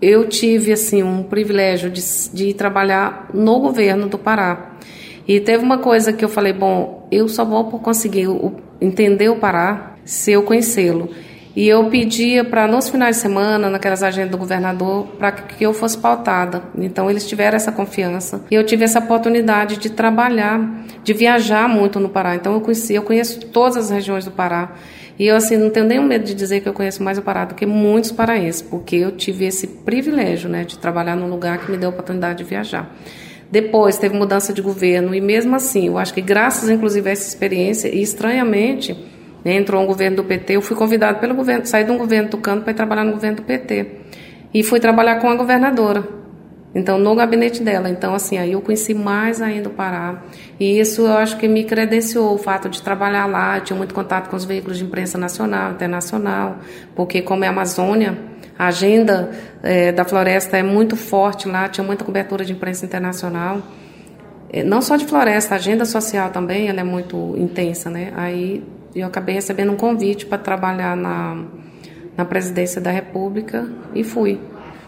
eu 0.01 0.27
tive 0.27 0.73
assim 0.73 1.01
um 1.01 1.23
privilégio 1.23 1.89
de, 1.89 2.01
de 2.33 2.53
trabalhar 2.53 3.29
no 3.33 3.59
governo 3.59 4.07
do 4.07 4.17
Pará. 4.17 4.73
E 5.27 5.39
teve 5.39 5.63
uma 5.63 5.77
coisa 5.77 6.13
que 6.13 6.23
eu 6.23 6.29
falei, 6.29 6.53
bom, 6.53 7.07
eu 7.11 7.27
só 7.27 7.43
vou 7.43 7.65
conseguir 7.79 8.27
entender 8.79 9.29
o 9.29 9.37
Pará 9.37 9.95
se 10.05 10.31
eu 10.31 10.43
conhecê-lo. 10.43 11.09
E 11.55 11.67
eu 11.67 11.89
pedia 11.89 12.45
para, 12.45 12.67
nos 12.67 12.87
finais 12.87 13.15
de 13.15 13.23
semana, 13.23 13.67
naquelas 13.67 14.03
agendas 14.03 14.29
do 14.29 14.37
governador, 14.37 15.07
para 15.17 15.31
que 15.31 15.65
eu 15.65 15.73
fosse 15.73 15.97
pautada. 15.97 16.61
Então, 16.77 17.09
eles 17.09 17.27
tiveram 17.27 17.55
essa 17.55 17.71
confiança. 17.71 18.41
E 18.51 18.53
eu 18.53 18.63
tive 18.63 18.83
essa 18.83 18.99
oportunidade 18.99 19.77
de 19.77 19.89
trabalhar, 19.89 20.85
de 21.03 21.13
viajar 21.13 21.67
muito 21.67 21.99
no 21.99 22.09
Pará. 22.09 22.35
Então, 22.35 22.53
eu 22.53 22.61
conheci, 22.61 22.93
eu 22.93 23.01
conheço 23.01 23.39
todas 23.47 23.75
as 23.75 23.89
regiões 23.89 24.23
do 24.23 24.29
Pará. 24.29 24.75
E 25.19 25.25
eu, 25.25 25.35
assim, 25.35 25.57
não 25.57 25.69
tenho 25.69 25.85
nenhum 25.85 26.03
medo 26.03 26.25
de 26.25 26.35
dizer 26.35 26.61
que 26.61 26.69
eu 26.69 26.73
conheço 26.73 27.01
mais 27.01 27.17
o 27.17 27.23
Pará 27.23 27.45
do 27.45 27.55
que 27.55 27.65
muitos 27.65 28.11
paraenses, 28.11 28.61
porque 28.61 28.97
eu 28.97 29.11
tive 29.11 29.45
esse 29.45 29.65
privilégio, 29.65 30.47
né, 30.47 30.63
de 30.63 30.77
trabalhar 30.77 31.15
num 31.15 31.27
lugar 31.27 31.57
que 31.57 31.71
me 31.71 31.77
deu 31.77 31.89
a 31.89 31.91
oportunidade 31.91 32.37
de 32.39 32.43
viajar. 32.43 32.95
Depois 33.49 33.97
teve 33.97 34.15
mudança 34.15 34.53
de 34.53 34.61
governo 34.61 35.15
e 35.15 35.21
mesmo 35.21 35.55
assim, 35.55 35.87
eu 35.87 35.97
acho 35.97 36.13
que 36.13 36.21
graças 36.21 36.69
inclusive 36.69 37.09
a 37.09 37.13
essa 37.13 37.27
experiência 37.27 37.87
e 37.87 38.01
estranhamente, 38.01 38.93
né, 39.43 39.55
entrou 39.55 39.81
um 39.81 39.87
governo 39.87 40.17
do 40.17 40.23
PT, 40.23 40.57
eu 40.57 40.61
fui 40.61 40.75
convidado 40.75 41.19
pelo 41.19 41.33
governo, 41.33 41.65
saí 41.65 41.83
de 41.83 41.91
um 41.91 41.97
governo 41.97 42.29
tucano 42.29 42.61
para 42.61 42.71
ir 42.71 42.75
trabalhar 42.75 43.03
no 43.03 43.13
governo 43.13 43.37
do 43.37 43.43
PT. 43.43 43.87
E 44.53 44.63
fui 44.63 44.79
trabalhar 44.79 45.19
com 45.19 45.29
a 45.29 45.35
governadora. 45.35 46.16
Então, 46.77 46.99
no 46.99 47.15
gabinete 47.15 47.63
dela. 47.63 47.89
Então, 47.89 48.13
assim, 48.13 48.37
aí 48.37 48.51
eu 48.51 48.61
conheci 48.61 48.93
mais 48.93 49.41
ainda 49.41 49.67
o 49.67 49.71
Pará. 49.71 50.21
E 50.59 50.79
isso 50.79 51.01
eu 51.01 51.17
acho 51.17 51.35
que 51.37 51.47
me 51.47 51.63
credenciou 51.63 52.35
o 52.35 52.37
fato 52.37 52.69
de 52.69 52.83
trabalhar 52.83 53.25
lá. 53.25 53.57
Eu 53.57 53.63
tinha 53.63 53.75
muito 53.75 53.95
contato 53.95 54.29
com 54.29 54.35
os 54.35 54.45
veículos 54.45 54.77
de 54.77 54.83
imprensa 54.83 55.17
nacional, 55.17 55.71
internacional, 55.71 56.57
porque, 56.95 57.23
como 57.23 57.43
é 57.43 57.47
a 57.47 57.49
Amazônia, 57.49 58.15
a 58.59 58.67
agenda 58.67 59.31
é, 59.63 59.91
da 59.91 60.05
floresta 60.05 60.55
é 60.55 60.61
muito 60.61 60.95
forte 60.95 61.47
lá, 61.47 61.67
tinha 61.67 61.83
muita 61.83 62.05
cobertura 62.05 62.45
de 62.45 62.53
imprensa 62.53 62.85
internacional. 62.85 63.59
É, 64.47 64.63
não 64.63 64.79
só 64.79 64.97
de 64.97 65.05
floresta, 65.05 65.55
a 65.55 65.57
agenda 65.57 65.83
social 65.83 66.29
também 66.29 66.69
ela 66.69 66.81
é 66.81 66.83
muito 66.83 67.33
intensa, 67.39 67.89
né? 67.89 68.13
Aí 68.15 68.63
eu 68.95 69.07
acabei 69.07 69.33
recebendo 69.33 69.71
um 69.71 69.75
convite 69.75 70.27
para 70.27 70.37
trabalhar 70.37 70.95
na, 70.95 71.43
na 72.15 72.23
presidência 72.23 72.79
da 72.79 72.91
República 72.91 73.67
e 73.95 74.03
fui. 74.03 74.39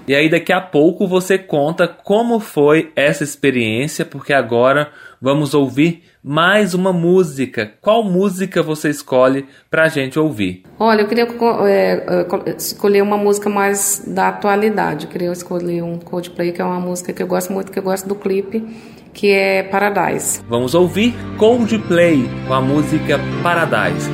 E 0.09 0.15
aí 0.15 0.27
daqui 0.27 0.51
a 0.51 0.59
pouco 0.59 1.07
você 1.07 1.37
conta 1.37 1.87
como 1.87 2.39
foi 2.39 2.91
essa 2.95 3.23
experiência, 3.23 4.03
porque 4.03 4.33
agora 4.33 4.89
vamos 5.21 5.53
ouvir 5.53 6.01
mais 6.23 6.73
uma 6.73 6.91
música. 6.91 7.71
Qual 7.79 8.03
música 8.03 8.63
você 8.63 8.89
escolhe 8.89 9.45
pra 9.69 9.87
gente 9.87 10.17
ouvir? 10.17 10.63
Olha, 10.79 11.01
eu 11.01 11.07
queria 11.07 11.27
é, 11.67 12.25
é 12.47 12.55
escolher 12.57 13.03
uma 13.03 13.17
música 13.17 13.51
mais 13.51 14.03
da 14.07 14.29
atualidade. 14.29 15.05
Eu 15.05 15.11
queria 15.11 15.31
escolher 15.31 15.83
um 15.83 15.99
Coldplay, 15.99 16.53
que 16.53 16.61
é 16.63 16.65
uma 16.65 16.79
música 16.79 17.13
que 17.13 17.21
eu 17.21 17.27
gosto 17.27 17.53
muito, 17.53 17.71
que 17.71 17.77
eu 17.77 17.83
gosto 17.83 18.07
do 18.07 18.15
clipe, 18.15 18.65
que 19.13 19.29
é 19.29 19.61
Paradise. 19.61 20.41
Vamos 20.49 20.73
ouvir 20.73 21.13
Coldplay 21.37 22.27
com 22.47 22.53
a 22.55 22.61
música 22.61 23.19
Paradise. 23.43 24.09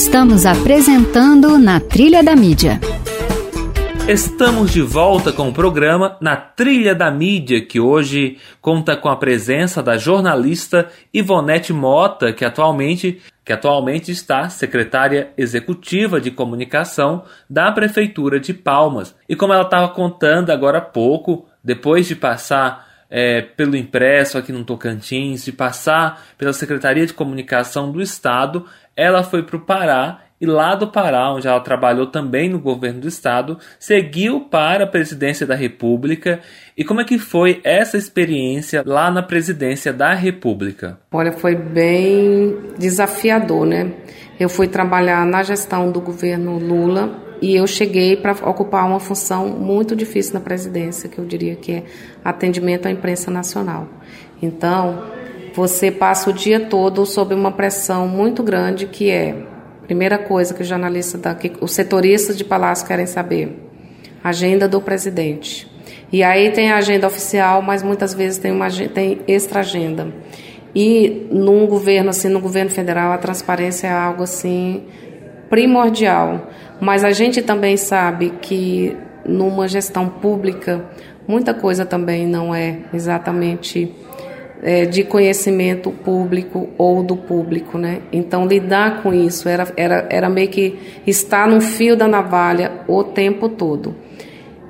Estamos 0.00 0.46
apresentando 0.46 1.58
Na 1.58 1.80
Trilha 1.80 2.22
da 2.22 2.36
Mídia. 2.36 2.78
Estamos 4.08 4.70
de 4.70 4.80
volta 4.80 5.32
com 5.32 5.48
o 5.48 5.52
programa 5.52 6.16
Na 6.20 6.36
Trilha 6.36 6.94
da 6.94 7.10
Mídia, 7.10 7.66
que 7.66 7.80
hoje 7.80 8.38
conta 8.60 8.96
com 8.96 9.08
a 9.08 9.16
presença 9.16 9.82
da 9.82 9.96
jornalista 9.98 10.88
Ivonete 11.12 11.72
Mota, 11.72 12.32
que 12.32 12.44
atualmente, 12.44 13.20
que 13.44 13.52
atualmente 13.52 14.12
está 14.12 14.48
secretária 14.48 15.32
executiva 15.36 16.20
de 16.20 16.30
comunicação 16.30 17.24
da 17.50 17.72
Prefeitura 17.72 18.38
de 18.38 18.54
Palmas. 18.54 19.16
E 19.28 19.34
como 19.34 19.52
ela 19.52 19.64
estava 19.64 19.88
contando 19.88 20.50
agora 20.50 20.78
há 20.78 20.80
pouco, 20.80 21.48
depois 21.62 22.06
de 22.06 22.14
passar 22.14 22.86
é, 23.10 23.40
pelo 23.40 23.76
impresso 23.76 24.36
aqui 24.36 24.52
no 24.52 24.64
Tocantins, 24.64 25.44
de 25.44 25.52
passar 25.52 26.22
pela 26.36 26.52
Secretaria 26.52 27.06
de 27.06 27.14
Comunicação 27.14 27.90
do 27.90 28.02
Estado, 28.02 28.66
ela 28.98 29.22
foi 29.22 29.44
para 29.44 29.56
o 29.56 29.60
Pará 29.60 30.22
e 30.40 30.46
lá 30.46 30.74
do 30.74 30.88
Pará, 30.88 31.32
onde 31.32 31.46
ela 31.46 31.60
trabalhou 31.60 32.06
também 32.06 32.48
no 32.48 32.58
governo 32.58 33.00
do 33.00 33.08
estado, 33.08 33.58
seguiu 33.78 34.40
para 34.40 34.84
a 34.84 34.86
presidência 34.86 35.46
da 35.46 35.54
República. 35.54 36.40
E 36.76 36.84
como 36.84 37.00
é 37.00 37.04
que 37.04 37.16
foi 37.16 37.60
essa 37.62 37.96
experiência 37.96 38.82
lá 38.84 39.08
na 39.10 39.22
presidência 39.22 39.92
da 39.92 40.14
República? 40.14 40.98
Olha, 41.12 41.32
foi 41.32 41.54
bem 41.54 42.56
desafiador, 42.76 43.66
né? 43.66 43.92
Eu 44.38 44.48
fui 44.48 44.66
trabalhar 44.66 45.24
na 45.24 45.44
gestão 45.44 45.92
do 45.92 46.00
governo 46.00 46.58
Lula 46.58 47.10
e 47.40 47.54
eu 47.54 47.66
cheguei 47.68 48.16
para 48.16 48.32
ocupar 48.48 48.84
uma 48.84 49.00
função 49.00 49.48
muito 49.48 49.94
difícil 49.94 50.34
na 50.34 50.40
presidência, 50.40 51.08
que 51.08 51.18
eu 51.18 51.24
diria 51.24 51.54
que 51.54 51.72
é 51.72 51.84
atendimento 52.24 52.86
à 52.86 52.90
imprensa 52.90 53.30
nacional. 53.30 53.88
Então, 54.40 55.17
você 55.58 55.90
passa 55.90 56.30
o 56.30 56.32
dia 56.32 56.60
todo 56.60 57.04
sob 57.04 57.34
uma 57.34 57.50
pressão 57.50 58.06
muito 58.06 58.42
grande 58.44 58.86
que 58.86 59.10
é 59.10 59.34
Primeira 59.88 60.18
coisa 60.18 60.52
que 60.52 60.60
os 60.60 60.68
jornalistas, 60.68 61.18
da, 61.18 61.34
que 61.34 61.50
os 61.62 61.72
setoristas 61.72 62.36
de 62.36 62.44
palácio 62.44 62.86
querem 62.86 63.06
saber: 63.06 63.58
agenda 64.22 64.68
do 64.68 64.82
presidente. 64.82 65.66
E 66.12 66.22
aí 66.22 66.50
tem 66.50 66.70
a 66.70 66.76
agenda 66.76 67.06
oficial, 67.06 67.62
mas 67.62 67.82
muitas 67.82 68.12
vezes 68.12 68.38
tem 68.38 68.52
uma 68.52 68.68
tem 68.68 69.20
extra 69.26 69.60
agenda. 69.60 70.12
E 70.74 71.26
num 71.30 71.66
governo 71.66 72.10
assim, 72.10 72.28
no 72.28 72.38
governo 72.38 72.70
federal, 72.70 73.12
a 73.12 73.16
transparência 73.16 73.86
é 73.86 73.90
algo 73.90 74.24
assim 74.24 74.84
primordial. 75.48 76.50
Mas 76.78 77.02
a 77.02 77.10
gente 77.10 77.40
também 77.40 77.78
sabe 77.78 78.34
que 78.42 78.94
numa 79.24 79.66
gestão 79.66 80.06
pública 80.06 80.84
muita 81.26 81.54
coisa 81.54 81.86
também 81.86 82.26
não 82.26 82.54
é 82.54 82.80
exatamente 82.92 83.90
é, 84.62 84.84
de 84.84 85.04
conhecimento 85.04 85.90
público 85.90 86.68
ou 86.76 87.02
do 87.02 87.16
público, 87.16 87.78
né? 87.78 88.00
Então 88.12 88.46
lidar 88.46 89.02
com 89.02 89.12
isso 89.12 89.48
era, 89.48 89.72
era, 89.76 90.06
era 90.10 90.28
meio 90.28 90.48
que 90.48 90.78
estar 91.06 91.48
no 91.48 91.60
fio 91.60 91.96
da 91.96 92.08
navalha 92.08 92.72
o 92.86 93.04
tempo 93.04 93.48
todo. 93.48 93.94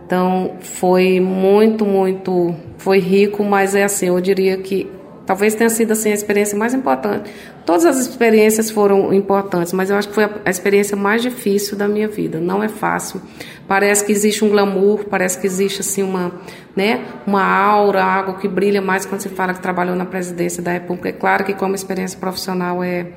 Então 0.07 0.53
foi 0.61 1.21
muito, 1.21 1.85
muito, 1.85 2.55
foi 2.79 2.99
rico, 2.99 3.45
mas 3.45 3.75
é 3.75 3.85
assim, 3.85 4.07
eu 4.07 4.21
diria 4.21 4.57
que 4.57 4.91
talvez 5.27 5.55
tenha 5.55 5.69
sido 5.69 5.93
assim 5.93 6.11
a 6.11 6.15
experiência 6.15 6.57
mais 6.57 6.73
importante. 6.73 7.31
Todas 7.69 7.85
as 7.85 7.99
experiências 7.99 8.71
foram 8.71 9.13
importantes, 9.13 9.75
mas 9.75 9.91
eu 9.91 9.97
acho 9.97 10.09
que 10.09 10.15
foi 10.15 10.25
a, 10.25 10.49
experiência 10.49 10.97
mais 10.97 11.21
difícil 11.21 11.77
da 11.77 11.87
minha 11.87 12.09
vida. 12.09 12.41
Não 12.41 12.63
é 12.63 12.69
fácil. 12.69 13.21
Parece 13.67 14.07
que 14.07 14.11
existe 14.11 14.43
um 14.43 14.49
glamour, 14.49 15.05
parece 15.05 15.39
que 15.39 15.47
existe 15.47 15.83
assim 15.83 16.03
uma, 16.03 16.33
né, 16.75 17.05
uma 17.27 17.45
aura, 17.45 18.03
algo 18.03 18.39
que 18.39 18.49
brilha 18.49 18.81
mais 18.81 19.05
quando 19.05 19.21
se 19.21 19.29
fala 19.29 19.53
que 19.53 19.61
trabalhou 19.61 19.95
na 19.95 20.07
presidência 20.07 20.63
da 20.63 20.73
República. 20.73 21.11
É 21.11 21.13
claro 21.13 21.45
que 21.45 21.53
como 21.53 21.75
experiência 21.75 22.19
profissional 22.19 22.83
é 22.83 23.09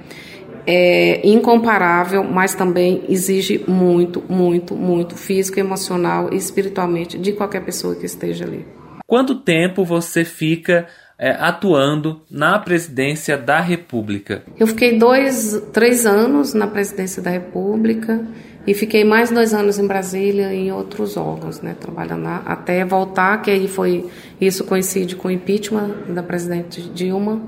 é 0.68 1.26
incomparável, 1.26 2.22
mas 2.22 2.54
também 2.54 3.06
exige 3.08 3.64
muito, 3.66 4.22
muito, 4.28 4.76
muito 4.76 5.16
físico, 5.16 5.62
emocional 5.62 6.28
e 6.30 6.36
espiritualmente 6.36 7.18
de 7.18 7.32
qualquer 7.32 7.64
pessoa 7.64 7.96
que 7.96 8.06
esteja 8.06 8.44
ali. 8.44 8.68
Quanto 9.08 9.36
tempo 9.36 9.84
você 9.84 10.24
fica 10.24 10.88
é, 11.22 11.38
atuando 11.40 12.20
na 12.32 12.58
presidência 12.58 13.38
da 13.38 13.60
República? 13.60 14.42
Eu 14.60 14.66
fiquei 14.66 14.98
dois, 14.98 15.62
três 15.72 16.08
anos 16.08 16.56
na 16.56 16.66
presidência 16.66 17.22
da 17.22 17.30
República 17.30 18.26
e 18.66 18.74
fiquei 18.74 19.04
mais 19.04 19.30
dois 19.30 19.54
anos 19.54 19.78
em 19.78 19.86
Brasília 19.86 20.52
em 20.52 20.72
outros 20.72 21.16
órgãos, 21.18 21.62
né, 21.62 21.76
trabalhando 21.80 22.24
lá, 22.24 22.42
até 22.44 22.84
voltar, 22.84 23.40
que 23.44 23.52
aí 23.52 23.68
foi 23.68 24.10
isso 24.40 24.64
coincide 24.64 25.16
com 25.16 25.28
o 25.28 25.32
impeachment 25.32 25.92
da 26.10 26.24
presidente 26.24 26.82
Dilma 26.82 27.40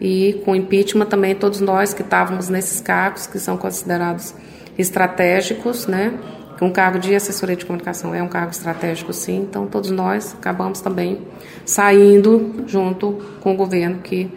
e 0.00 0.40
com 0.44 0.52
o 0.52 0.56
impeachment 0.56 1.06
também 1.06 1.34
todos 1.34 1.60
nós 1.60 1.92
que 1.92 2.02
estávamos 2.02 2.48
nesses 2.48 2.80
cargos 2.80 3.26
que 3.26 3.40
são 3.40 3.56
considerados 3.56 4.36
estratégicos, 4.78 5.88
né, 5.88 6.14
um 6.64 6.70
cargo 6.70 6.98
de 6.98 7.14
assessoria 7.14 7.54
de 7.54 7.66
comunicação 7.66 8.14
é 8.14 8.22
um 8.22 8.28
cargo 8.28 8.50
estratégico, 8.50 9.12
sim. 9.12 9.40
Então, 9.42 9.66
todos 9.66 9.90
nós 9.90 10.34
acabamos 10.38 10.80
também 10.80 11.20
saindo 11.66 12.64
junto 12.66 13.18
com 13.40 13.52
o 13.52 13.56
governo 13.56 13.98
que, 13.98 14.30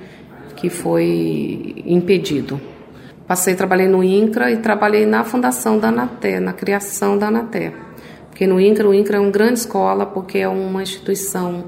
que 0.55 0.69
foi 0.69 1.75
impedido. 1.86 2.60
Passei, 3.25 3.55
trabalhei 3.55 3.88
no 3.88 4.03
INCRA 4.03 4.51
e 4.51 4.58
trabalhei 4.58 5.05
na 5.05 5.23
fundação 5.23 5.79
da 5.79 5.88
ANATE, 5.88 6.39
na 6.39 6.51
criação 6.51 7.17
da 7.17 7.27
ANATE. 7.27 7.71
Porque 8.29 8.45
no 8.45 8.60
INCRA, 8.60 8.89
o 8.89 8.93
INCRA 8.93 9.17
é 9.17 9.19
uma 9.19 9.32
grande 9.32 9.60
escola, 9.60 10.05
porque 10.05 10.39
é 10.39 10.47
uma 10.47 10.84
instituição 10.84 11.65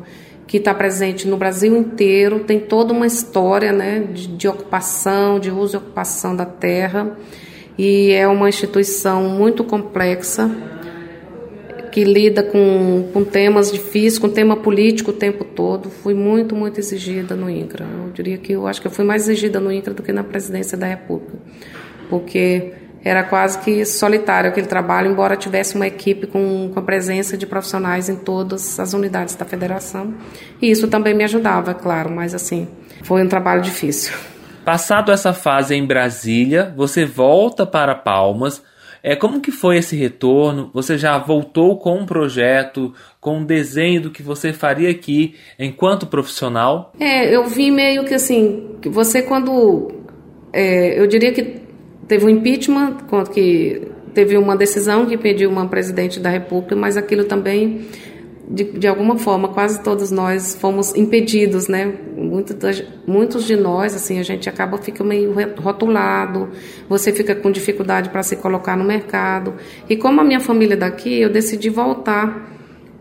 que 0.48 0.58
está 0.58 0.74
presente 0.74 1.30
no 1.30 1.38
Brasil 1.38 1.78
inteiro, 1.78 2.42
tem 2.42 2.60
toda 2.60 2.92
uma 2.92 3.08
história 3.08 3.72
né, 3.72 4.00
de, 4.12 4.28
de 4.28 4.48
ocupação, 4.50 5.40
de 5.40 5.50
uso 5.50 5.76
e 5.76 5.78
ocupação 5.78 6.36
da 6.36 6.46
terra 6.46 7.16
e 7.84 8.12
é 8.12 8.28
uma 8.28 8.48
instituição 8.48 9.24
muito 9.24 9.64
complexa 9.64 10.52
que 11.92 12.04
lida 12.04 12.44
com, 12.44 13.10
com 13.12 13.24
temas 13.24 13.72
difíceis, 13.72 14.20
com 14.20 14.30
tema 14.30 14.56
político 14.56 15.10
o 15.10 15.14
tempo 15.16 15.44
todo. 15.44 15.90
Fui 15.90 16.14
muito, 16.14 16.56
muito 16.56 16.80
exigida 16.80 17.36
no 17.36 17.50
INCRA. 17.50 17.84
Eu 17.84 18.12
diria 18.12 18.38
que 18.38 18.54
eu 18.54 18.68
acho 18.68 18.80
que 18.80 18.86
eu 18.86 18.92
fui 18.92 19.04
mais 19.04 19.24
exigida 19.24 19.60
no 19.60 19.72
INCRA 19.72 19.96
do 19.96 20.04
que 20.04 20.12
na 20.12 20.24
presidência 20.24 20.78
da 20.78 20.86
República, 20.86 21.34
porque 22.08 22.72
era 23.04 23.24
quase 23.24 23.58
que 23.58 23.84
solitário 23.84 24.52
aquele 24.52 24.68
trabalho, 24.68 25.10
embora 25.10 25.36
tivesse 25.36 25.74
uma 25.74 25.88
equipe 25.88 26.28
com, 26.28 26.70
com 26.72 26.80
a 26.80 26.84
presença 26.84 27.36
de 27.36 27.48
profissionais 27.48 28.10
em 28.10 28.16
todas 28.16 28.80
as 28.80 28.94
unidades 28.94 29.34
da 29.34 29.44
federação. 29.44 30.14
E 30.62 30.70
isso 30.70 30.88
também 30.88 31.16
me 31.16 31.24
ajudava, 31.24 31.74
claro, 31.74 32.12
mas 32.12 32.36
assim, 32.36 32.68
foi 33.02 33.24
um 33.24 33.28
trabalho 33.28 33.64
difícil. 33.64 34.14
Passado 34.66 35.12
essa 35.12 35.34
fase 35.34 35.74
em 35.74 35.86
Brasília, 35.86 36.74
você 36.78 37.04
volta 37.04 37.66
para 37.66 37.96
Palmas. 37.96 38.64
É, 39.04 39.16
como 39.16 39.42
que 39.42 39.52
foi 39.52 39.78
esse 39.78 39.96
retorno? 39.96 40.70
Você 40.74 40.98
já 40.98 41.18
voltou 41.18 41.78
com 41.78 41.98
um 41.98 42.06
projeto, 42.06 42.94
com 43.20 43.40
um 43.40 43.46
desenho 43.46 44.02
do 44.02 44.12
que 44.12 44.22
você 44.22 44.54
faria 44.54 44.92
aqui 44.92 45.36
enquanto 45.58 46.06
profissional? 46.06 46.94
É, 47.00 47.36
eu 47.36 47.48
vi 47.48 47.72
meio 47.72 48.06
que 48.06 48.14
assim, 48.14 48.76
que 48.82 48.90
você 48.90 49.24
quando... 49.24 49.92
É, 50.54 51.00
eu 51.00 51.08
diria 51.08 51.32
que 51.32 51.62
teve 52.08 52.26
um 52.26 52.30
impeachment, 52.30 52.98
que 53.34 53.90
teve 54.14 54.38
uma 54.38 54.56
decisão 54.56 55.06
que 55.08 55.18
pediu 55.18 55.50
uma 55.50 55.68
presidente 55.68 56.20
da 56.20 56.30
República, 56.30 56.76
mas 56.76 56.98
aquilo 56.98 57.24
também 57.24 57.88
de, 58.52 58.66
de 58.66 58.88
alguma 58.88 59.18
forma, 59.18 59.48
quase 59.48 59.82
todos 59.82 60.12
nós 60.12 60.56
fomos 60.56 60.94
impedidos, 60.94 61.70
né? 61.70 61.94
Muitos, 62.18 62.84
muitos 63.08 63.46
de 63.46 63.56
nós, 63.56 63.96
assim, 63.96 64.20
a 64.20 64.24
gente 64.24 64.50
acaba 64.50 64.78
fica 64.78 65.04
meio 65.04 65.34
rotulado, 65.58 66.50
você 66.90 67.14
fica 67.14 67.34
com 67.34 67.50
dificuldade 67.50 68.10
para 68.10 68.22
se 68.24 68.36
colocar 68.36 68.76
no 68.76 68.84
mercado. 68.84 69.54
E 69.90 69.96
como 69.96 70.20
a 70.20 70.24
minha 70.24 70.42
família 70.42 70.74
é 70.74 70.78
daqui, 70.78 71.22
eu 71.22 71.30
decidi 71.30 71.70
voltar 71.70 72.50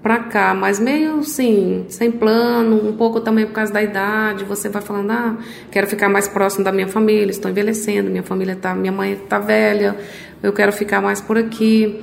para 0.01 0.19
cá, 0.21 0.55
mas 0.55 0.79
meio 0.79 1.19
assim, 1.19 1.85
sem 1.89 2.11
plano, 2.11 2.89
um 2.89 2.97
pouco 2.97 3.21
também 3.21 3.45
por 3.45 3.53
causa 3.53 3.73
da 3.73 3.83
idade, 3.83 4.45
você 4.45 4.69
vai 4.69 4.81
falando, 4.81 5.11
ah, 5.11 5.37
quero 5.71 5.87
ficar 5.87 6.09
mais 6.09 6.27
próximo 6.27 6.65
da 6.65 6.73
minha 6.73 6.89
família, 6.89 7.31
estou 7.31 7.51
envelhecendo, 7.51 8.09
minha 8.09 8.23
família 8.23 8.57
tá, 8.57 8.75
minha 8.75 8.93
mãe 8.93 9.13
está 9.13 9.39
velha, 9.39 9.97
eu 10.43 10.53
quero 10.53 10.73
ficar 10.73 11.03
mais 11.03 11.21
por 11.21 11.37
aqui. 11.37 12.03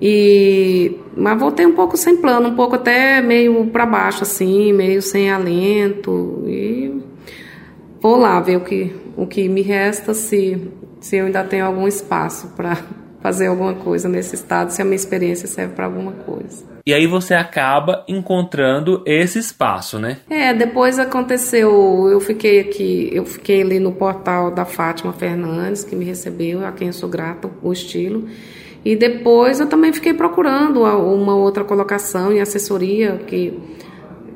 E 0.00 0.96
mas 1.16 1.38
voltei 1.38 1.64
um 1.64 1.74
pouco 1.74 1.96
sem 1.96 2.16
plano, 2.16 2.48
um 2.48 2.56
pouco 2.56 2.74
até 2.74 3.20
meio 3.20 3.66
para 3.66 3.86
baixo 3.86 4.22
assim, 4.22 4.72
meio 4.72 5.00
sem 5.00 5.30
alento 5.30 6.44
e 6.46 7.00
vou 8.00 8.16
lá 8.16 8.40
ver 8.40 8.56
o 8.56 8.60
que 8.60 8.94
o 9.16 9.26
que 9.26 9.48
me 9.48 9.62
resta 9.62 10.12
se 10.12 10.70
se 11.00 11.16
eu 11.16 11.26
ainda 11.26 11.44
tenho 11.44 11.66
algum 11.66 11.86
espaço 11.86 12.48
para 12.56 12.76
fazer 13.22 13.46
alguma 13.46 13.74
coisa 13.74 14.08
nesse 14.08 14.34
estado, 14.34 14.70
se 14.70 14.82
a 14.82 14.84
minha 14.84 14.96
experiência 14.96 15.46
serve 15.48 15.74
para 15.74 15.86
alguma 15.86 16.12
coisa. 16.12 16.74
E 16.86 16.92
aí 16.92 17.06
você 17.06 17.32
acaba 17.32 18.04
encontrando 18.06 19.02
esse 19.06 19.38
espaço, 19.38 19.98
né? 19.98 20.18
É, 20.28 20.52
depois 20.52 20.98
aconteceu, 20.98 22.06
eu 22.10 22.20
fiquei 22.20 22.60
aqui, 22.60 23.08
eu 23.10 23.24
fiquei 23.24 23.62
ali 23.62 23.80
no 23.80 23.92
portal 23.92 24.50
da 24.50 24.66
Fátima 24.66 25.14
Fernandes, 25.14 25.82
que 25.82 25.96
me 25.96 26.04
recebeu, 26.04 26.66
a 26.66 26.72
quem 26.72 26.88
eu 26.88 26.92
sou 26.92 27.08
grato, 27.08 27.50
o 27.62 27.72
estilo. 27.72 28.28
E 28.84 28.94
depois 28.94 29.60
eu 29.60 29.66
também 29.66 29.92
fiquei 29.92 30.12
procurando 30.12 30.82
uma 30.82 31.34
outra 31.34 31.64
colocação 31.64 32.30
em 32.32 32.40
assessoria, 32.40 33.18
que, 33.26 33.58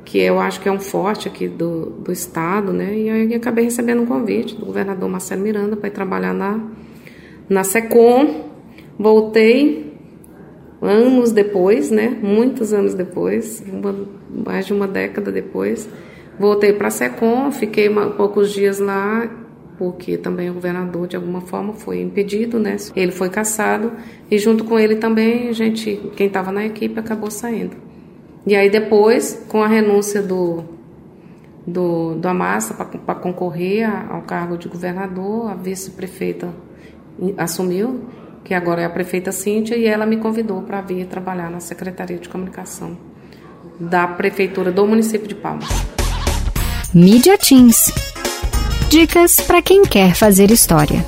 que 0.06 0.18
eu 0.18 0.40
acho 0.40 0.60
que 0.60 0.68
é 0.68 0.72
um 0.72 0.80
forte 0.80 1.28
aqui 1.28 1.46
do, 1.46 1.90
do 1.90 2.10
Estado, 2.10 2.72
né? 2.72 2.96
E 2.96 3.10
aí 3.10 3.34
acabei 3.34 3.64
recebendo 3.64 4.00
um 4.00 4.06
convite 4.06 4.56
do 4.56 4.64
governador 4.64 5.06
Marcelo 5.08 5.42
Miranda 5.42 5.76
para 5.76 5.88
ir 5.88 5.92
trabalhar 5.92 6.32
na, 6.32 6.58
na 7.46 7.62
SECOM. 7.62 8.48
Voltei 8.98 9.92
anos 10.80 11.30
depois, 11.30 11.90
né? 11.90 12.16
Muitos 12.22 12.72
anos 12.72 12.94
depois, 12.94 13.62
uma, 13.70 13.94
mais 14.46 14.64
de 14.64 14.72
uma 14.72 14.88
década 14.88 15.30
depois. 15.30 15.86
Voltei 16.38 16.72
para 16.72 16.88
a 16.88 16.90
SECOM, 16.90 17.52
fiquei 17.52 17.88
uma, 17.88 18.10
poucos 18.10 18.50
dias 18.50 18.78
lá 18.78 19.28
porque 19.78 20.18
também 20.18 20.50
o 20.50 20.54
governador 20.54 21.06
de 21.06 21.16
alguma 21.16 21.40
forma 21.40 21.72
foi 21.72 22.02
impedido, 22.02 22.58
né? 22.58 22.76
Ele 22.96 23.12
foi 23.12 23.30
caçado 23.30 23.92
e 24.30 24.36
junto 24.36 24.64
com 24.64 24.78
ele 24.78 24.96
também 24.96 25.52
gente, 25.52 26.00
quem 26.16 26.26
estava 26.26 26.50
na 26.50 26.66
equipe 26.66 26.98
acabou 26.98 27.30
saindo. 27.30 27.76
E 28.46 28.56
aí 28.56 28.68
depois, 28.68 29.44
com 29.48 29.62
a 29.62 29.68
renúncia 29.68 30.20
do 30.20 30.64
do, 31.66 32.14
do 32.14 32.26
Amassa 32.26 32.72
para 32.74 33.14
concorrer 33.14 33.86
ao 34.10 34.22
cargo 34.22 34.56
de 34.56 34.68
governador, 34.68 35.50
a 35.50 35.54
vice-prefeita 35.54 36.48
assumiu, 37.36 38.06
que 38.42 38.54
agora 38.54 38.80
é 38.80 38.84
a 38.86 38.90
prefeita 38.90 39.30
Cíntia, 39.30 39.76
e 39.76 39.84
ela 39.84 40.06
me 40.06 40.16
convidou 40.16 40.62
para 40.62 40.80
vir 40.80 41.06
trabalhar 41.06 41.50
na 41.50 41.60
Secretaria 41.60 42.16
de 42.16 42.28
Comunicação 42.28 42.96
da 43.78 44.06
Prefeitura 44.06 44.72
do 44.72 44.86
município 44.86 45.28
de 45.28 45.34
Palmas. 45.34 45.68
Mídia 46.94 47.36
Teams 47.36 47.92
Dicas 48.90 49.38
para 49.38 49.60
quem 49.60 49.82
quer 49.82 50.14
fazer 50.14 50.50
história. 50.50 51.04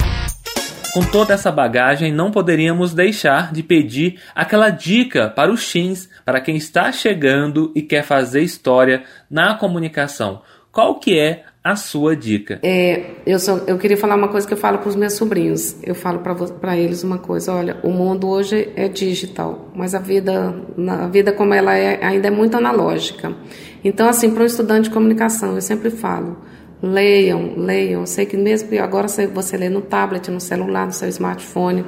Com 0.92 1.00
toda 1.00 1.32
essa 1.32 1.50
bagagem, 1.50 2.12
não 2.12 2.30
poderíamos 2.30 2.92
deixar 2.92 3.54
de 3.54 3.62
pedir 3.62 4.20
aquela 4.34 4.68
dica 4.68 5.30
para 5.30 5.50
os 5.50 5.72
teens, 5.72 6.06
para 6.22 6.42
quem 6.42 6.56
está 6.56 6.92
chegando 6.92 7.72
e 7.74 7.80
quer 7.80 8.04
fazer 8.04 8.42
história 8.42 9.04
na 9.30 9.54
comunicação. 9.54 10.42
Qual 10.70 11.00
que 11.00 11.18
é 11.18 11.44
a 11.64 11.74
sua 11.74 12.14
dica? 12.14 12.60
É, 12.62 13.12
eu, 13.24 13.38
só, 13.38 13.56
eu 13.66 13.78
queria 13.78 13.96
falar 13.96 14.14
uma 14.14 14.28
coisa 14.28 14.46
que 14.46 14.52
eu 14.52 14.58
falo 14.58 14.76
para 14.76 14.90
os 14.90 14.96
meus 14.96 15.14
sobrinhos. 15.14 15.74
Eu 15.82 15.94
falo 15.94 16.18
para 16.18 16.76
eles 16.76 17.02
uma 17.02 17.16
coisa: 17.16 17.54
olha, 17.54 17.78
o 17.82 17.88
mundo 17.88 18.28
hoje 18.28 18.70
é 18.76 18.88
digital, 18.88 19.70
mas 19.74 19.94
a 19.94 19.98
vida, 19.98 20.54
a 20.86 21.08
vida 21.08 21.32
como 21.32 21.54
ela 21.54 21.74
é, 21.74 22.04
ainda 22.04 22.28
é 22.28 22.30
muito 22.30 22.58
analógica. 22.58 23.34
Então, 23.82 24.06
assim, 24.06 24.30
para 24.34 24.42
um 24.42 24.46
estudante 24.46 24.84
de 24.84 24.90
comunicação, 24.90 25.54
eu 25.54 25.62
sempre 25.62 25.88
falo 25.88 26.36
Leiam, 26.82 27.54
leiam. 27.56 28.00
Eu 28.00 28.06
sei 28.06 28.24
que 28.26 28.36
mesmo 28.36 28.68
agora 28.80 29.06
você 29.08 29.56
lê 29.56 29.68
no 29.68 29.82
tablet, 29.82 30.30
no 30.30 30.40
celular, 30.40 30.86
no 30.86 30.92
seu 30.92 31.08
smartphone, 31.08 31.84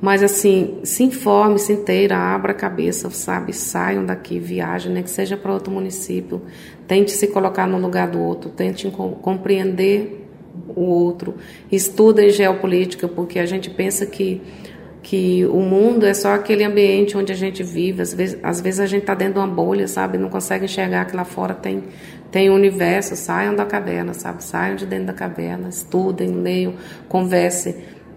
mas 0.00 0.22
assim, 0.22 0.80
se 0.82 1.02
informe, 1.02 1.58
se 1.58 1.72
inteira, 1.72 2.16
abra 2.16 2.52
a 2.52 2.54
cabeça, 2.54 3.08
sabe? 3.10 3.52
Saiam 3.52 4.04
daqui, 4.04 4.38
viajem, 4.38 4.92
nem 4.92 5.02
que 5.02 5.10
seja 5.10 5.36
para 5.36 5.52
outro 5.52 5.72
município. 5.72 6.42
Tente 6.86 7.10
se 7.10 7.28
colocar 7.28 7.66
no 7.66 7.78
lugar 7.78 8.08
do 8.08 8.20
outro, 8.20 8.50
tente 8.50 8.90
compreender 9.22 10.26
o 10.68 10.82
outro. 10.82 11.34
Estudem 11.70 12.30
geopolítica, 12.30 13.08
porque 13.08 13.38
a 13.38 13.46
gente 13.46 13.70
pensa 13.70 14.06
que 14.06 14.40
que 15.04 15.44
o 15.44 15.60
mundo 15.60 16.06
é 16.06 16.14
só 16.14 16.32
aquele 16.32 16.64
ambiente 16.64 17.14
onde 17.16 17.30
a 17.30 17.36
gente 17.36 17.62
vive. 17.62 18.00
Às 18.00 18.14
vezes, 18.14 18.38
às 18.42 18.60
vezes 18.60 18.80
a 18.80 18.86
gente 18.86 19.02
está 19.02 19.14
dentro 19.14 19.34
de 19.34 19.40
uma 19.40 19.46
bolha, 19.46 19.86
sabe? 19.86 20.16
Não 20.16 20.30
consegue 20.30 20.64
enxergar 20.64 21.04
que 21.04 21.14
lá 21.14 21.26
fora 21.26 21.52
tem, 21.52 21.84
tem 22.34 22.50
um 22.50 22.54
universo. 22.54 23.14
Saiam 23.14 23.54
da 23.54 23.64
caverna, 23.64 24.12
sabe? 24.12 24.42
Saiam 24.42 24.74
de 24.74 24.84
dentro 24.84 25.06
da 25.06 25.12
caverna, 25.12 25.68
estudem, 25.68 26.32
leiam, 26.32 26.74
conversem, 27.08 27.76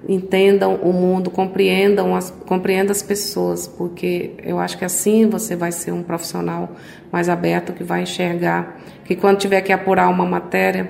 entendam 0.09 0.73
o 0.77 0.91
mundo, 0.91 1.29
compreendam 1.29 2.15
as, 2.15 2.31
compreendam 2.31 2.89
as 2.89 3.03
pessoas, 3.03 3.67
porque 3.67 4.31
eu 4.41 4.57
acho 4.57 4.75
que 4.75 4.83
assim 4.83 5.29
você 5.29 5.55
vai 5.55 5.71
ser 5.71 5.91
um 5.91 6.01
profissional 6.01 6.71
mais 7.11 7.29
aberto 7.29 7.73
que 7.73 7.83
vai 7.83 8.01
enxergar 8.01 8.79
que 9.05 9.15
quando 9.15 9.37
tiver 9.37 9.61
que 9.61 9.71
apurar 9.71 10.09
uma 10.09 10.25
matéria 10.25 10.89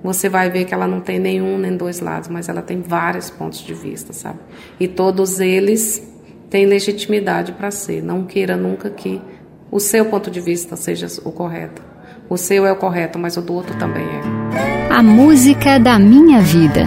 você 0.00 0.28
vai 0.28 0.48
ver 0.48 0.64
que 0.64 0.72
ela 0.72 0.86
não 0.86 1.00
tem 1.00 1.18
nenhum 1.18 1.58
nem 1.58 1.76
dois 1.76 1.98
lados, 1.98 2.28
mas 2.28 2.48
ela 2.48 2.62
tem 2.62 2.80
vários 2.80 3.28
pontos 3.28 3.58
de 3.58 3.74
vista, 3.74 4.12
sabe? 4.12 4.38
E 4.78 4.86
todos 4.86 5.40
eles 5.40 6.08
têm 6.48 6.64
legitimidade 6.66 7.50
para 7.50 7.72
ser. 7.72 8.00
Não 8.00 8.24
queira 8.24 8.56
nunca 8.56 8.88
que 8.88 9.20
o 9.68 9.80
seu 9.80 10.04
ponto 10.04 10.30
de 10.30 10.40
vista 10.40 10.76
seja 10.76 11.08
o 11.24 11.32
correto. 11.32 11.87
O 12.30 12.36
seu 12.36 12.66
é 12.66 12.72
o 12.72 12.76
correto, 12.76 13.18
mas 13.18 13.38
o 13.38 13.42
do 13.42 13.54
outro 13.54 13.74
também 13.78 14.04
é. 14.04 14.92
A 14.92 15.02
música 15.02 15.78
da 15.78 15.98
minha 15.98 16.40
vida. 16.40 16.82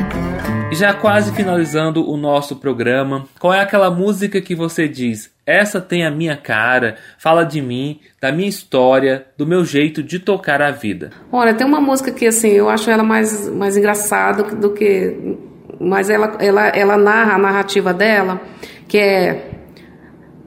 Já 0.71 0.93
quase 0.93 1.33
finalizando 1.33 2.07
o 2.07 2.15
nosso 2.15 2.55
programa, 2.57 3.25
qual 3.39 3.53
é 3.53 3.59
aquela 3.59 3.89
música 3.89 4.39
que 4.39 4.53
você 4.53 4.87
diz? 4.87 5.31
Essa 5.45 5.81
tem 5.81 6.05
a 6.05 6.11
minha 6.11 6.37
cara, 6.37 6.95
fala 7.17 7.43
de 7.43 7.59
mim, 7.59 7.99
da 8.21 8.31
minha 8.31 8.47
história, 8.47 9.25
do 9.35 9.45
meu 9.45 9.65
jeito 9.65 10.03
de 10.03 10.19
tocar 10.19 10.61
a 10.61 10.69
vida. 10.69 11.09
Olha, 11.31 11.53
tem 11.55 11.65
uma 11.65 11.81
música 11.81 12.11
que 12.11 12.27
assim, 12.27 12.49
eu 12.49 12.69
acho 12.69 12.89
ela 12.89 13.03
mais, 13.03 13.49
mais 13.49 13.75
engraçada 13.75 14.43
do 14.43 14.71
que. 14.71 15.37
Mas 15.79 16.09
ela, 16.09 16.37
ela, 16.39 16.67
ela 16.67 16.97
narra 16.97 17.33
a 17.33 17.39
narrativa 17.39 17.91
dela, 17.91 18.39
que 18.87 18.97
é 18.99 19.50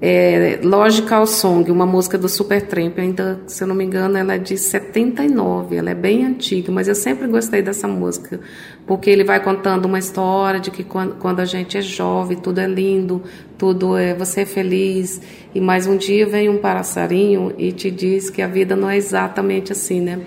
é, 0.06 0.60
Logical 0.62 1.26
Song, 1.26 1.70
uma 1.70 1.86
música 1.86 2.18
do 2.18 2.28
Supertramp, 2.28 2.98
ainda, 2.98 3.40
se 3.46 3.64
eu 3.64 3.66
não 3.66 3.74
me 3.74 3.84
engano, 3.84 4.18
ela 4.18 4.34
é 4.34 4.38
de 4.38 4.54
79, 4.58 5.76
ela 5.76 5.88
é 5.88 5.94
bem 5.94 6.26
antiga, 6.26 6.70
mas 6.70 6.88
eu 6.88 6.94
sempre 6.94 7.26
gostei 7.26 7.62
dessa 7.62 7.88
música, 7.88 8.38
porque 8.86 9.08
ele 9.08 9.24
vai 9.24 9.42
contando 9.42 9.86
uma 9.86 9.98
história 9.98 10.60
de 10.60 10.70
que 10.70 10.84
quando, 10.84 11.14
quando 11.14 11.40
a 11.40 11.46
gente 11.46 11.78
é 11.78 11.80
jovem, 11.80 12.36
tudo 12.36 12.60
é 12.60 12.66
lindo, 12.66 13.22
tudo 13.56 13.96
é, 13.96 14.12
você 14.12 14.42
é 14.42 14.44
feliz, 14.44 15.22
e 15.54 15.60
mais 15.60 15.86
um 15.86 15.96
dia 15.96 16.26
vem 16.26 16.50
um 16.50 16.58
passarinho 16.58 17.54
e 17.56 17.72
te 17.72 17.90
diz 17.90 18.28
que 18.28 18.42
a 18.42 18.46
vida 18.46 18.76
não 18.76 18.90
é 18.90 18.98
exatamente 18.98 19.72
assim, 19.72 20.02
né? 20.02 20.20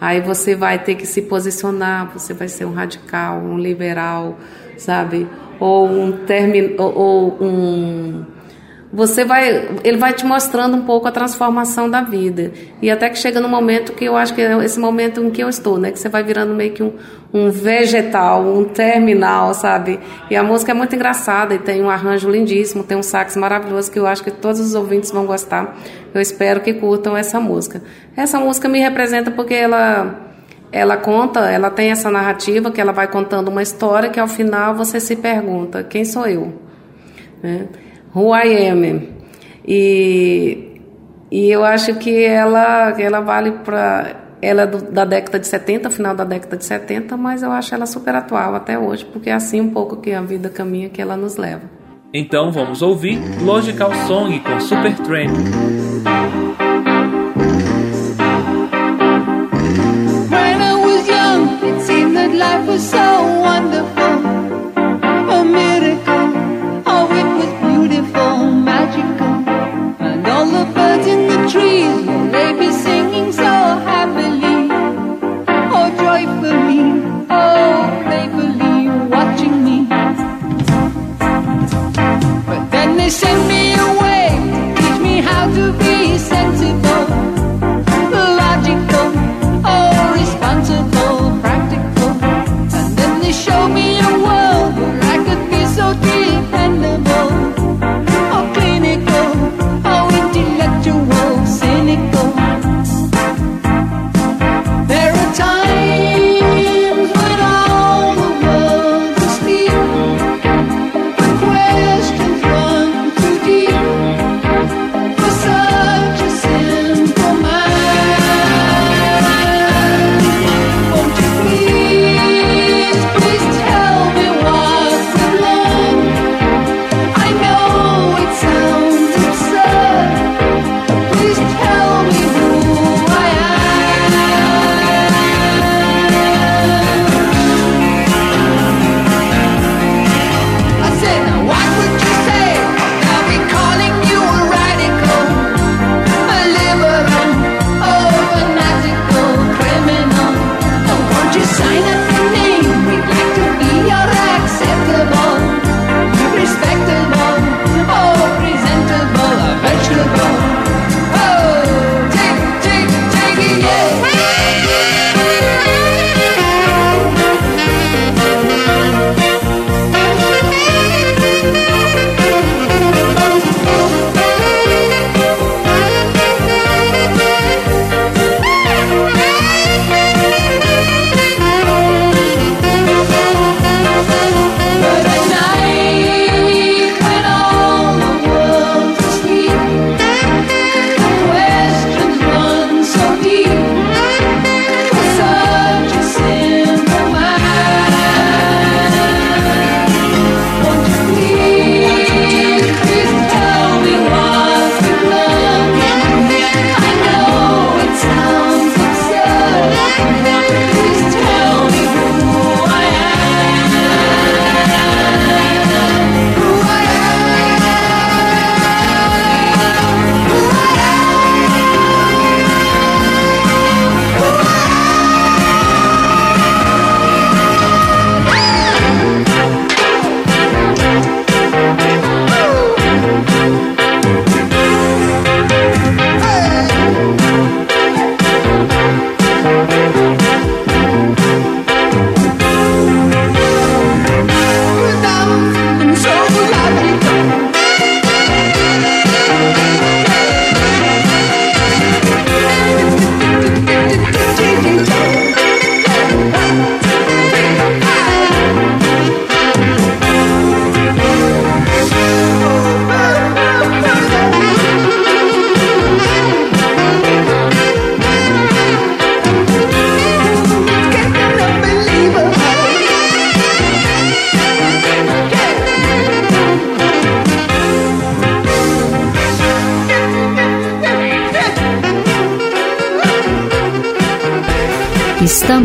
Aí 0.00 0.20
você 0.20 0.54
vai 0.54 0.78
ter 0.78 0.94
que 0.94 1.06
se 1.08 1.22
posicionar, 1.22 2.08
você 2.12 2.32
vai 2.32 2.46
ser 2.46 2.66
um 2.66 2.72
radical, 2.72 3.38
um 3.40 3.58
liberal, 3.58 4.38
sabe? 4.76 5.26
Ou 5.58 5.88
um 5.88 6.24
termo, 6.24 6.74
ou, 6.78 6.94
ou 6.96 7.38
um 7.42 8.33
você 8.94 9.24
vai, 9.24 9.68
ele 9.82 9.96
vai 9.96 10.12
te 10.12 10.24
mostrando 10.24 10.76
um 10.76 10.82
pouco 10.82 11.08
a 11.08 11.10
transformação 11.10 11.90
da 11.90 12.00
vida. 12.00 12.52
E 12.80 12.88
até 12.88 13.10
que 13.10 13.18
chega 13.18 13.40
no 13.40 13.48
momento 13.48 13.92
que 13.92 14.04
eu 14.04 14.16
acho 14.16 14.32
que 14.32 14.40
é 14.40 14.64
esse 14.64 14.78
momento 14.78 15.20
em 15.20 15.30
que 15.30 15.42
eu 15.42 15.48
estou, 15.48 15.78
né? 15.78 15.90
Que 15.90 15.98
você 15.98 16.08
vai 16.08 16.22
virando 16.22 16.54
meio 16.54 16.72
que 16.72 16.80
um, 16.80 16.92
um 17.32 17.50
vegetal, 17.50 18.46
um 18.46 18.62
terminal, 18.64 19.52
sabe? 19.52 19.98
E 20.30 20.36
a 20.36 20.44
música 20.44 20.70
é 20.70 20.74
muito 20.74 20.94
engraçada 20.94 21.54
e 21.54 21.58
tem 21.58 21.82
um 21.82 21.90
arranjo 21.90 22.30
lindíssimo, 22.30 22.84
tem 22.84 22.96
um 22.96 23.02
sax 23.02 23.36
maravilhoso 23.36 23.90
que 23.90 23.98
eu 23.98 24.06
acho 24.06 24.22
que 24.22 24.30
todos 24.30 24.60
os 24.60 24.76
ouvintes 24.76 25.10
vão 25.10 25.26
gostar. 25.26 25.76
Eu 26.14 26.20
espero 26.20 26.60
que 26.60 26.72
curtam 26.74 27.16
essa 27.16 27.40
música. 27.40 27.82
Essa 28.16 28.38
música 28.38 28.68
me 28.68 28.78
representa 28.78 29.28
porque 29.32 29.54
ela 29.54 30.20
ela 30.70 30.96
conta, 30.96 31.50
ela 31.50 31.68
tem 31.68 31.90
essa 31.90 32.10
narrativa 32.12 32.70
que 32.70 32.80
ela 32.80 32.92
vai 32.92 33.08
contando 33.08 33.48
uma 33.48 33.62
história 33.62 34.08
que 34.08 34.20
ao 34.20 34.28
final 34.28 34.74
você 34.74 35.00
se 35.00 35.16
pergunta, 35.16 35.82
quem 35.82 36.04
sou 36.04 36.26
eu? 36.26 36.52
Né? 37.42 37.68
Who 38.14 38.32
I 38.32 38.68
Am. 38.68 39.08
E, 39.66 40.80
e 41.30 41.50
eu 41.50 41.64
acho 41.64 41.94
que 41.96 42.24
ela, 42.24 42.94
ela 42.98 43.20
vale 43.20 43.50
para. 43.50 44.22
Ela 44.40 44.62
é 44.62 44.66
do, 44.66 44.82
da 44.92 45.04
década 45.06 45.38
de 45.38 45.46
70, 45.46 45.88
final 45.90 46.14
da 46.14 46.24
década 46.24 46.56
de 46.56 46.64
70, 46.64 47.16
mas 47.16 47.42
eu 47.42 47.50
acho 47.50 47.74
ela 47.74 47.86
super 47.86 48.14
atual 48.14 48.54
até 48.54 48.78
hoje, 48.78 49.04
porque 49.06 49.30
é 49.30 49.32
assim 49.32 49.60
um 49.60 49.70
pouco 49.70 49.96
que 49.96 50.12
a 50.12 50.20
vida 50.20 50.50
caminha 50.50 50.90
que 50.90 51.00
ela 51.00 51.16
nos 51.16 51.36
leva. 51.36 51.62
Então 52.12 52.52
vamos 52.52 52.82
ouvir 52.82 53.18
Logical 53.42 53.90
Song 54.06 54.38
com 54.40 54.60
Super 54.60 54.94
Train. 54.98 55.30
When 60.30 60.60
I 60.60 60.74
was 60.74 61.08
young, 61.08 61.48
it 61.64 61.82
seemed 61.82 62.14
that 62.16 62.34
life 62.34 62.70
was 62.70 62.82
so 62.82 63.03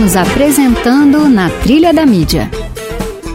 Estamos 0.09 0.31
apresentando 0.31 1.29
Na 1.29 1.51
Trilha 1.61 1.93
da 1.93 2.03
Mídia. 2.03 2.49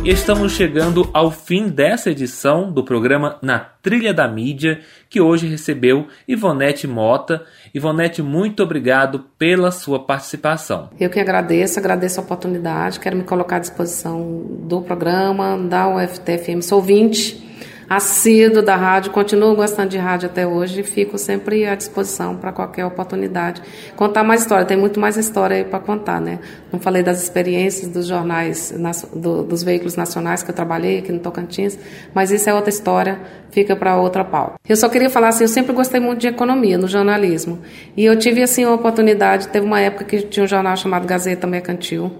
Estamos 0.05 0.55
chegando 0.55 1.09
ao 1.13 1.31
fim 1.31 1.69
dessa 1.69 2.11
edição 2.11 2.73
do 2.73 2.83
programa 2.83 3.39
Na 3.41 3.61
Trilha 3.61 4.13
da 4.13 4.27
Mídia, 4.27 4.81
que 5.09 5.21
hoje 5.21 5.47
recebeu 5.47 6.09
Ivonete 6.27 6.89
Mota. 6.89 7.45
Ivonete, 7.73 8.23
muito 8.23 8.61
obrigado 8.61 9.25
pela 9.39 9.71
sua 9.71 10.05
participação. 10.05 10.91
Eu 10.99 11.09
que 11.11 11.21
agradeço, 11.21 11.79
agradeço 11.79 12.19
a 12.19 12.25
oportunidade, 12.25 12.99
quero 12.99 13.17
me 13.17 13.23
colocar 13.23 13.57
à 13.57 13.61
disposição 13.61 14.45
do 14.63 14.83
programa, 14.83 15.57
da 15.57 15.87
UFTFM. 15.87 16.61
Sou 16.61 16.79
ouvinte 16.79 17.54
assíduo 17.89 18.63
da 18.63 18.77
rádio, 18.77 19.13
continuo 19.13 19.55
gostando 19.55 19.89
de 19.89 19.99
rádio 19.99 20.29
até 20.29 20.47
hoje 20.47 20.81
e 20.81 20.85
fico 20.85 21.19
sempre 21.19 21.67
à 21.67 21.75
disposição 21.75 22.37
para 22.37 22.53
qualquer 22.53 22.85
oportunidade. 22.85 23.63
Contar 23.97 24.25
mais 24.25 24.43
história, 24.43 24.65
tem 24.65 24.77
muito 24.77 24.99
mais 24.99 25.17
história 25.17 25.57
aí 25.57 25.65
para 25.65 25.79
contar, 25.79 26.21
né? 26.21 26.39
Não 26.73 26.81
falei 26.81 27.03
das 27.03 27.23
experiências 27.23 27.91
dos 27.91 28.07
jornais, 28.07 28.75
do, 29.15 29.43
dos 29.43 29.63
veículos 29.63 29.97
nacionais 29.97 30.43
que 30.43 30.51
eu 30.51 30.55
trabalhei 30.55 30.99
aqui 30.99 31.13
no 31.13 31.19
Tocantins, 31.19 31.79
mas 32.15 32.31
isso 32.31 32.49
é 32.49 32.55
outra 32.55 32.71
história, 32.71 33.21
fica 33.51 33.77
para 33.77 33.97
outra 33.97 34.25
pauta. 34.25 34.55
Eu 34.69 34.77
só 34.77 34.89
queria 34.89 35.11
falar 35.11 35.29
assim, 35.29 35.45
eu 35.45 35.49
sempre 35.49 35.73
gostei 35.73 36.01
muito 36.01 36.21
de 36.21 36.29
economia 36.29 36.79
no 36.79 36.89
jornalismo 36.89 37.61
e 37.97 38.05
eu 38.05 38.19
tive 38.19 38.43
assim 38.43 38.65
uma 38.65 38.75
oportunidade, 38.75 39.49
teve 39.49 39.65
uma 39.65 39.81
época 39.81 40.05
que 40.05 40.23
tinha 40.23 40.45
um 40.45 40.49
jornal 40.49 40.77
chamado 40.77 41.07
Gazeta 41.07 41.47
Mercantil, 41.47 42.11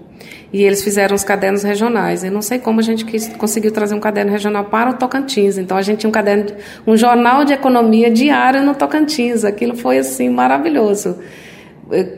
e 0.51 0.63
eles 0.63 0.83
fizeram 0.83 1.15
os 1.15 1.23
cadernos 1.23 1.63
regionais. 1.63 2.23
Eu 2.23 2.31
não 2.31 2.41
sei 2.41 2.59
como 2.59 2.79
a 2.79 2.83
gente 2.83 3.05
quis, 3.05 3.27
conseguiu 3.35 3.71
trazer 3.71 3.95
um 3.95 3.99
caderno 3.99 4.31
regional 4.31 4.65
para 4.65 4.91
o 4.91 4.93
Tocantins. 4.93 5.57
Então 5.57 5.75
a 5.75 5.81
gente 5.81 5.99
tinha 5.99 6.09
um 6.09 6.13
caderno, 6.13 6.45
um 6.85 6.95
jornal 6.95 7.43
de 7.43 7.53
economia 7.53 8.09
diário 8.09 8.63
no 8.63 8.73
Tocantins. 8.73 9.43
Aquilo 9.43 9.75
foi 9.75 9.97
assim 9.97 10.29
maravilhoso, 10.29 11.17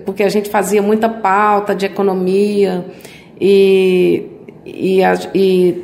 porque 0.06 0.24
a 0.24 0.30
gente 0.30 0.50
fazia 0.50 0.82
muita 0.82 1.10
pauta 1.10 1.74
de 1.74 1.86
economia 1.86 2.86
e, 3.40 4.26
e, 4.66 5.02
e 5.34 5.84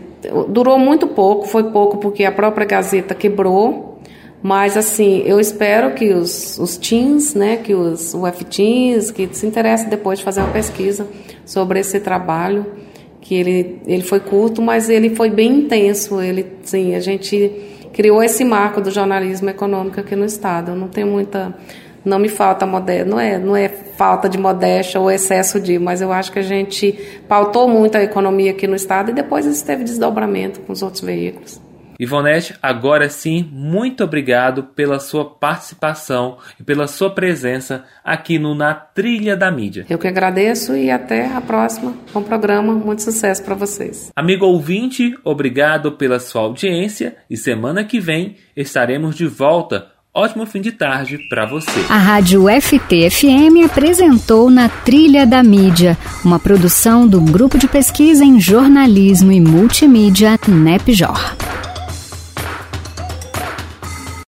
durou 0.49 0.77
muito 0.77 1.07
pouco. 1.07 1.47
Foi 1.47 1.63
pouco 1.65 1.97
porque 1.97 2.23
a 2.23 2.31
própria 2.31 2.65
Gazeta 2.65 3.15
quebrou 3.15 3.93
mas, 4.43 4.75
assim, 4.75 5.23
eu 5.25 5.39
espero 5.39 5.93
que 5.93 6.13
os, 6.13 6.59
os 6.59 6.75
teens, 6.75 7.33
né, 7.33 7.55
que 7.55 7.73
os 7.73 8.13
UF-teens, 8.13 9.09
que 9.09 9.29
se 9.31 9.47
interessem 9.47 9.87
depois 9.87 10.19
de 10.19 10.25
fazer 10.25 10.41
uma 10.41 10.51
pesquisa 10.51 11.07
sobre 11.45 11.79
esse 11.79 11.99
trabalho, 11.99 12.65
que 13.21 13.35
ele, 13.35 13.81
ele 13.87 14.03
foi 14.03 14.19
curto, 14.19 14.61
mas 14.61 14.89
ele 14.89 15.15
foi 15.15 15.29
bem 15.29 15.59
intenso. 15.59 16.21
Ele, 16.21 16.45
sim, 16.63 16.95
a 16.95 16.99
gente 16.99 17.51
criou 17.93 18.21
esse 18.21 18.43
marco 18.43 18.81
do 18.81 18.91
jornalismo 18.91 19.49
econômico 19.49 19.99
aqui 19.99 20.15
no 20.15 20.25
Estado. 20.25 20.71
Eu 20.71 20.75
não 20.75 20.87
tenho 20.87 21.07
muita... 21.07 21.55
Não 22.05 22.19
me 22.19 22.27
falta 22.27 22.65
modéstia, 22.65 23.05
não 23.05 23.17
é, 23.17 23.37
não 23.37 23.55
é 23.55 23.69
falta 23.69 24.27
de 24.27 24.37
modéstia 24.37 24.99
ou 24.99 25.09
excesso 25.09 25.57
de, 25.57 25.79
mas 25.79 26.01
eu 26.01 26.11
acho 26.11 26.33
que 26.33 26.39
a 26.39 26.43
gente 26.43 26.91
pautou 27.29 27.65
muito 27.65 27.97
a 27.97 28.03
economia 28.03 28.51
aqui 28.51 28.67
no 28.67 28.75
Estado 28.75 29.11
e 29.11 29.13
depois 29.13 29.45
isso 29.45 29.65
teve 29.65 29.85
desdobramento 29.85 30.59
com 30.59 30.73
os 30.73 30.81
outros 30.81 31.01
veículos. 31.01 31.61
Ivonete, 31.99 32.55
agora 32.61 33.09
sim, 33.09 33.47
muito 33.51 34.03
obrigado 34.03 34.63
pela 34.63 34.99
sua 34.99 35.25
participação 35.25 36.37
e 36.59 36.63
pela 36.63 36.87
sua 36.87 37.09
presença 37.09 37.83
aqui 38.03 38.37
no 38.39 38.55
Na 38.55 38.73
Trilha 38.73 39.35
da 39.35 39.51
Mídia. 39.51 39.85
Eu 39.89 39.97
que 39.97 40.07
agradeço 40.07 40.75
e 40.75 40.89
até 40.89 41.27
a 41.27 41.41
próxima. 41.41 41.93
Bom 42.13 42.23
programa, 42.23 42.73
muito 42.73 43.01
sucesso 43.01 43.43
para 43.43 43.55
vocês. 43.55 44.11
Amigo 44.15 44.45
ouvinte, 44.45 45.15
obrigado 45.23 45.91
pela 45.93 46.19
sua 46.19 46.41
audiência 46.41 47.15
e 47.29 47.37
semana 47.37 47.83
que 47.83 47.99
vem 47.99 48.35
estaremos 48.55 49.15
de 49.15 49.27
volta. 49.27 49.93
Ótimo 50.15 50.45
fim 50.45 50.61
de 50.61 50.71
tarde 50.71 51.17
para 51.27 51.47
você. 51.47 51.71
A 51.89 51.97
Rádio 51.97 52.45
FT-FM 52.47 53.65
apresentou 53.65 54.47
Na 54.47 54.69
Trilha 54.69 55.25
da 55.25 55.41
Mídia, 55.41 55.97
uma 56.23 56.37
produção 56.37 57.07
do 57.07 57.19
Grupo 57.19 57.57
de 57.57 57.67
Pesquisa 57.67 58.23
em 58.23 58.39
Jornalismo 58.39 59.31
e 59.31 59.41
Multimídia 59.41 60.39
NEPJOR. 60.47 61.35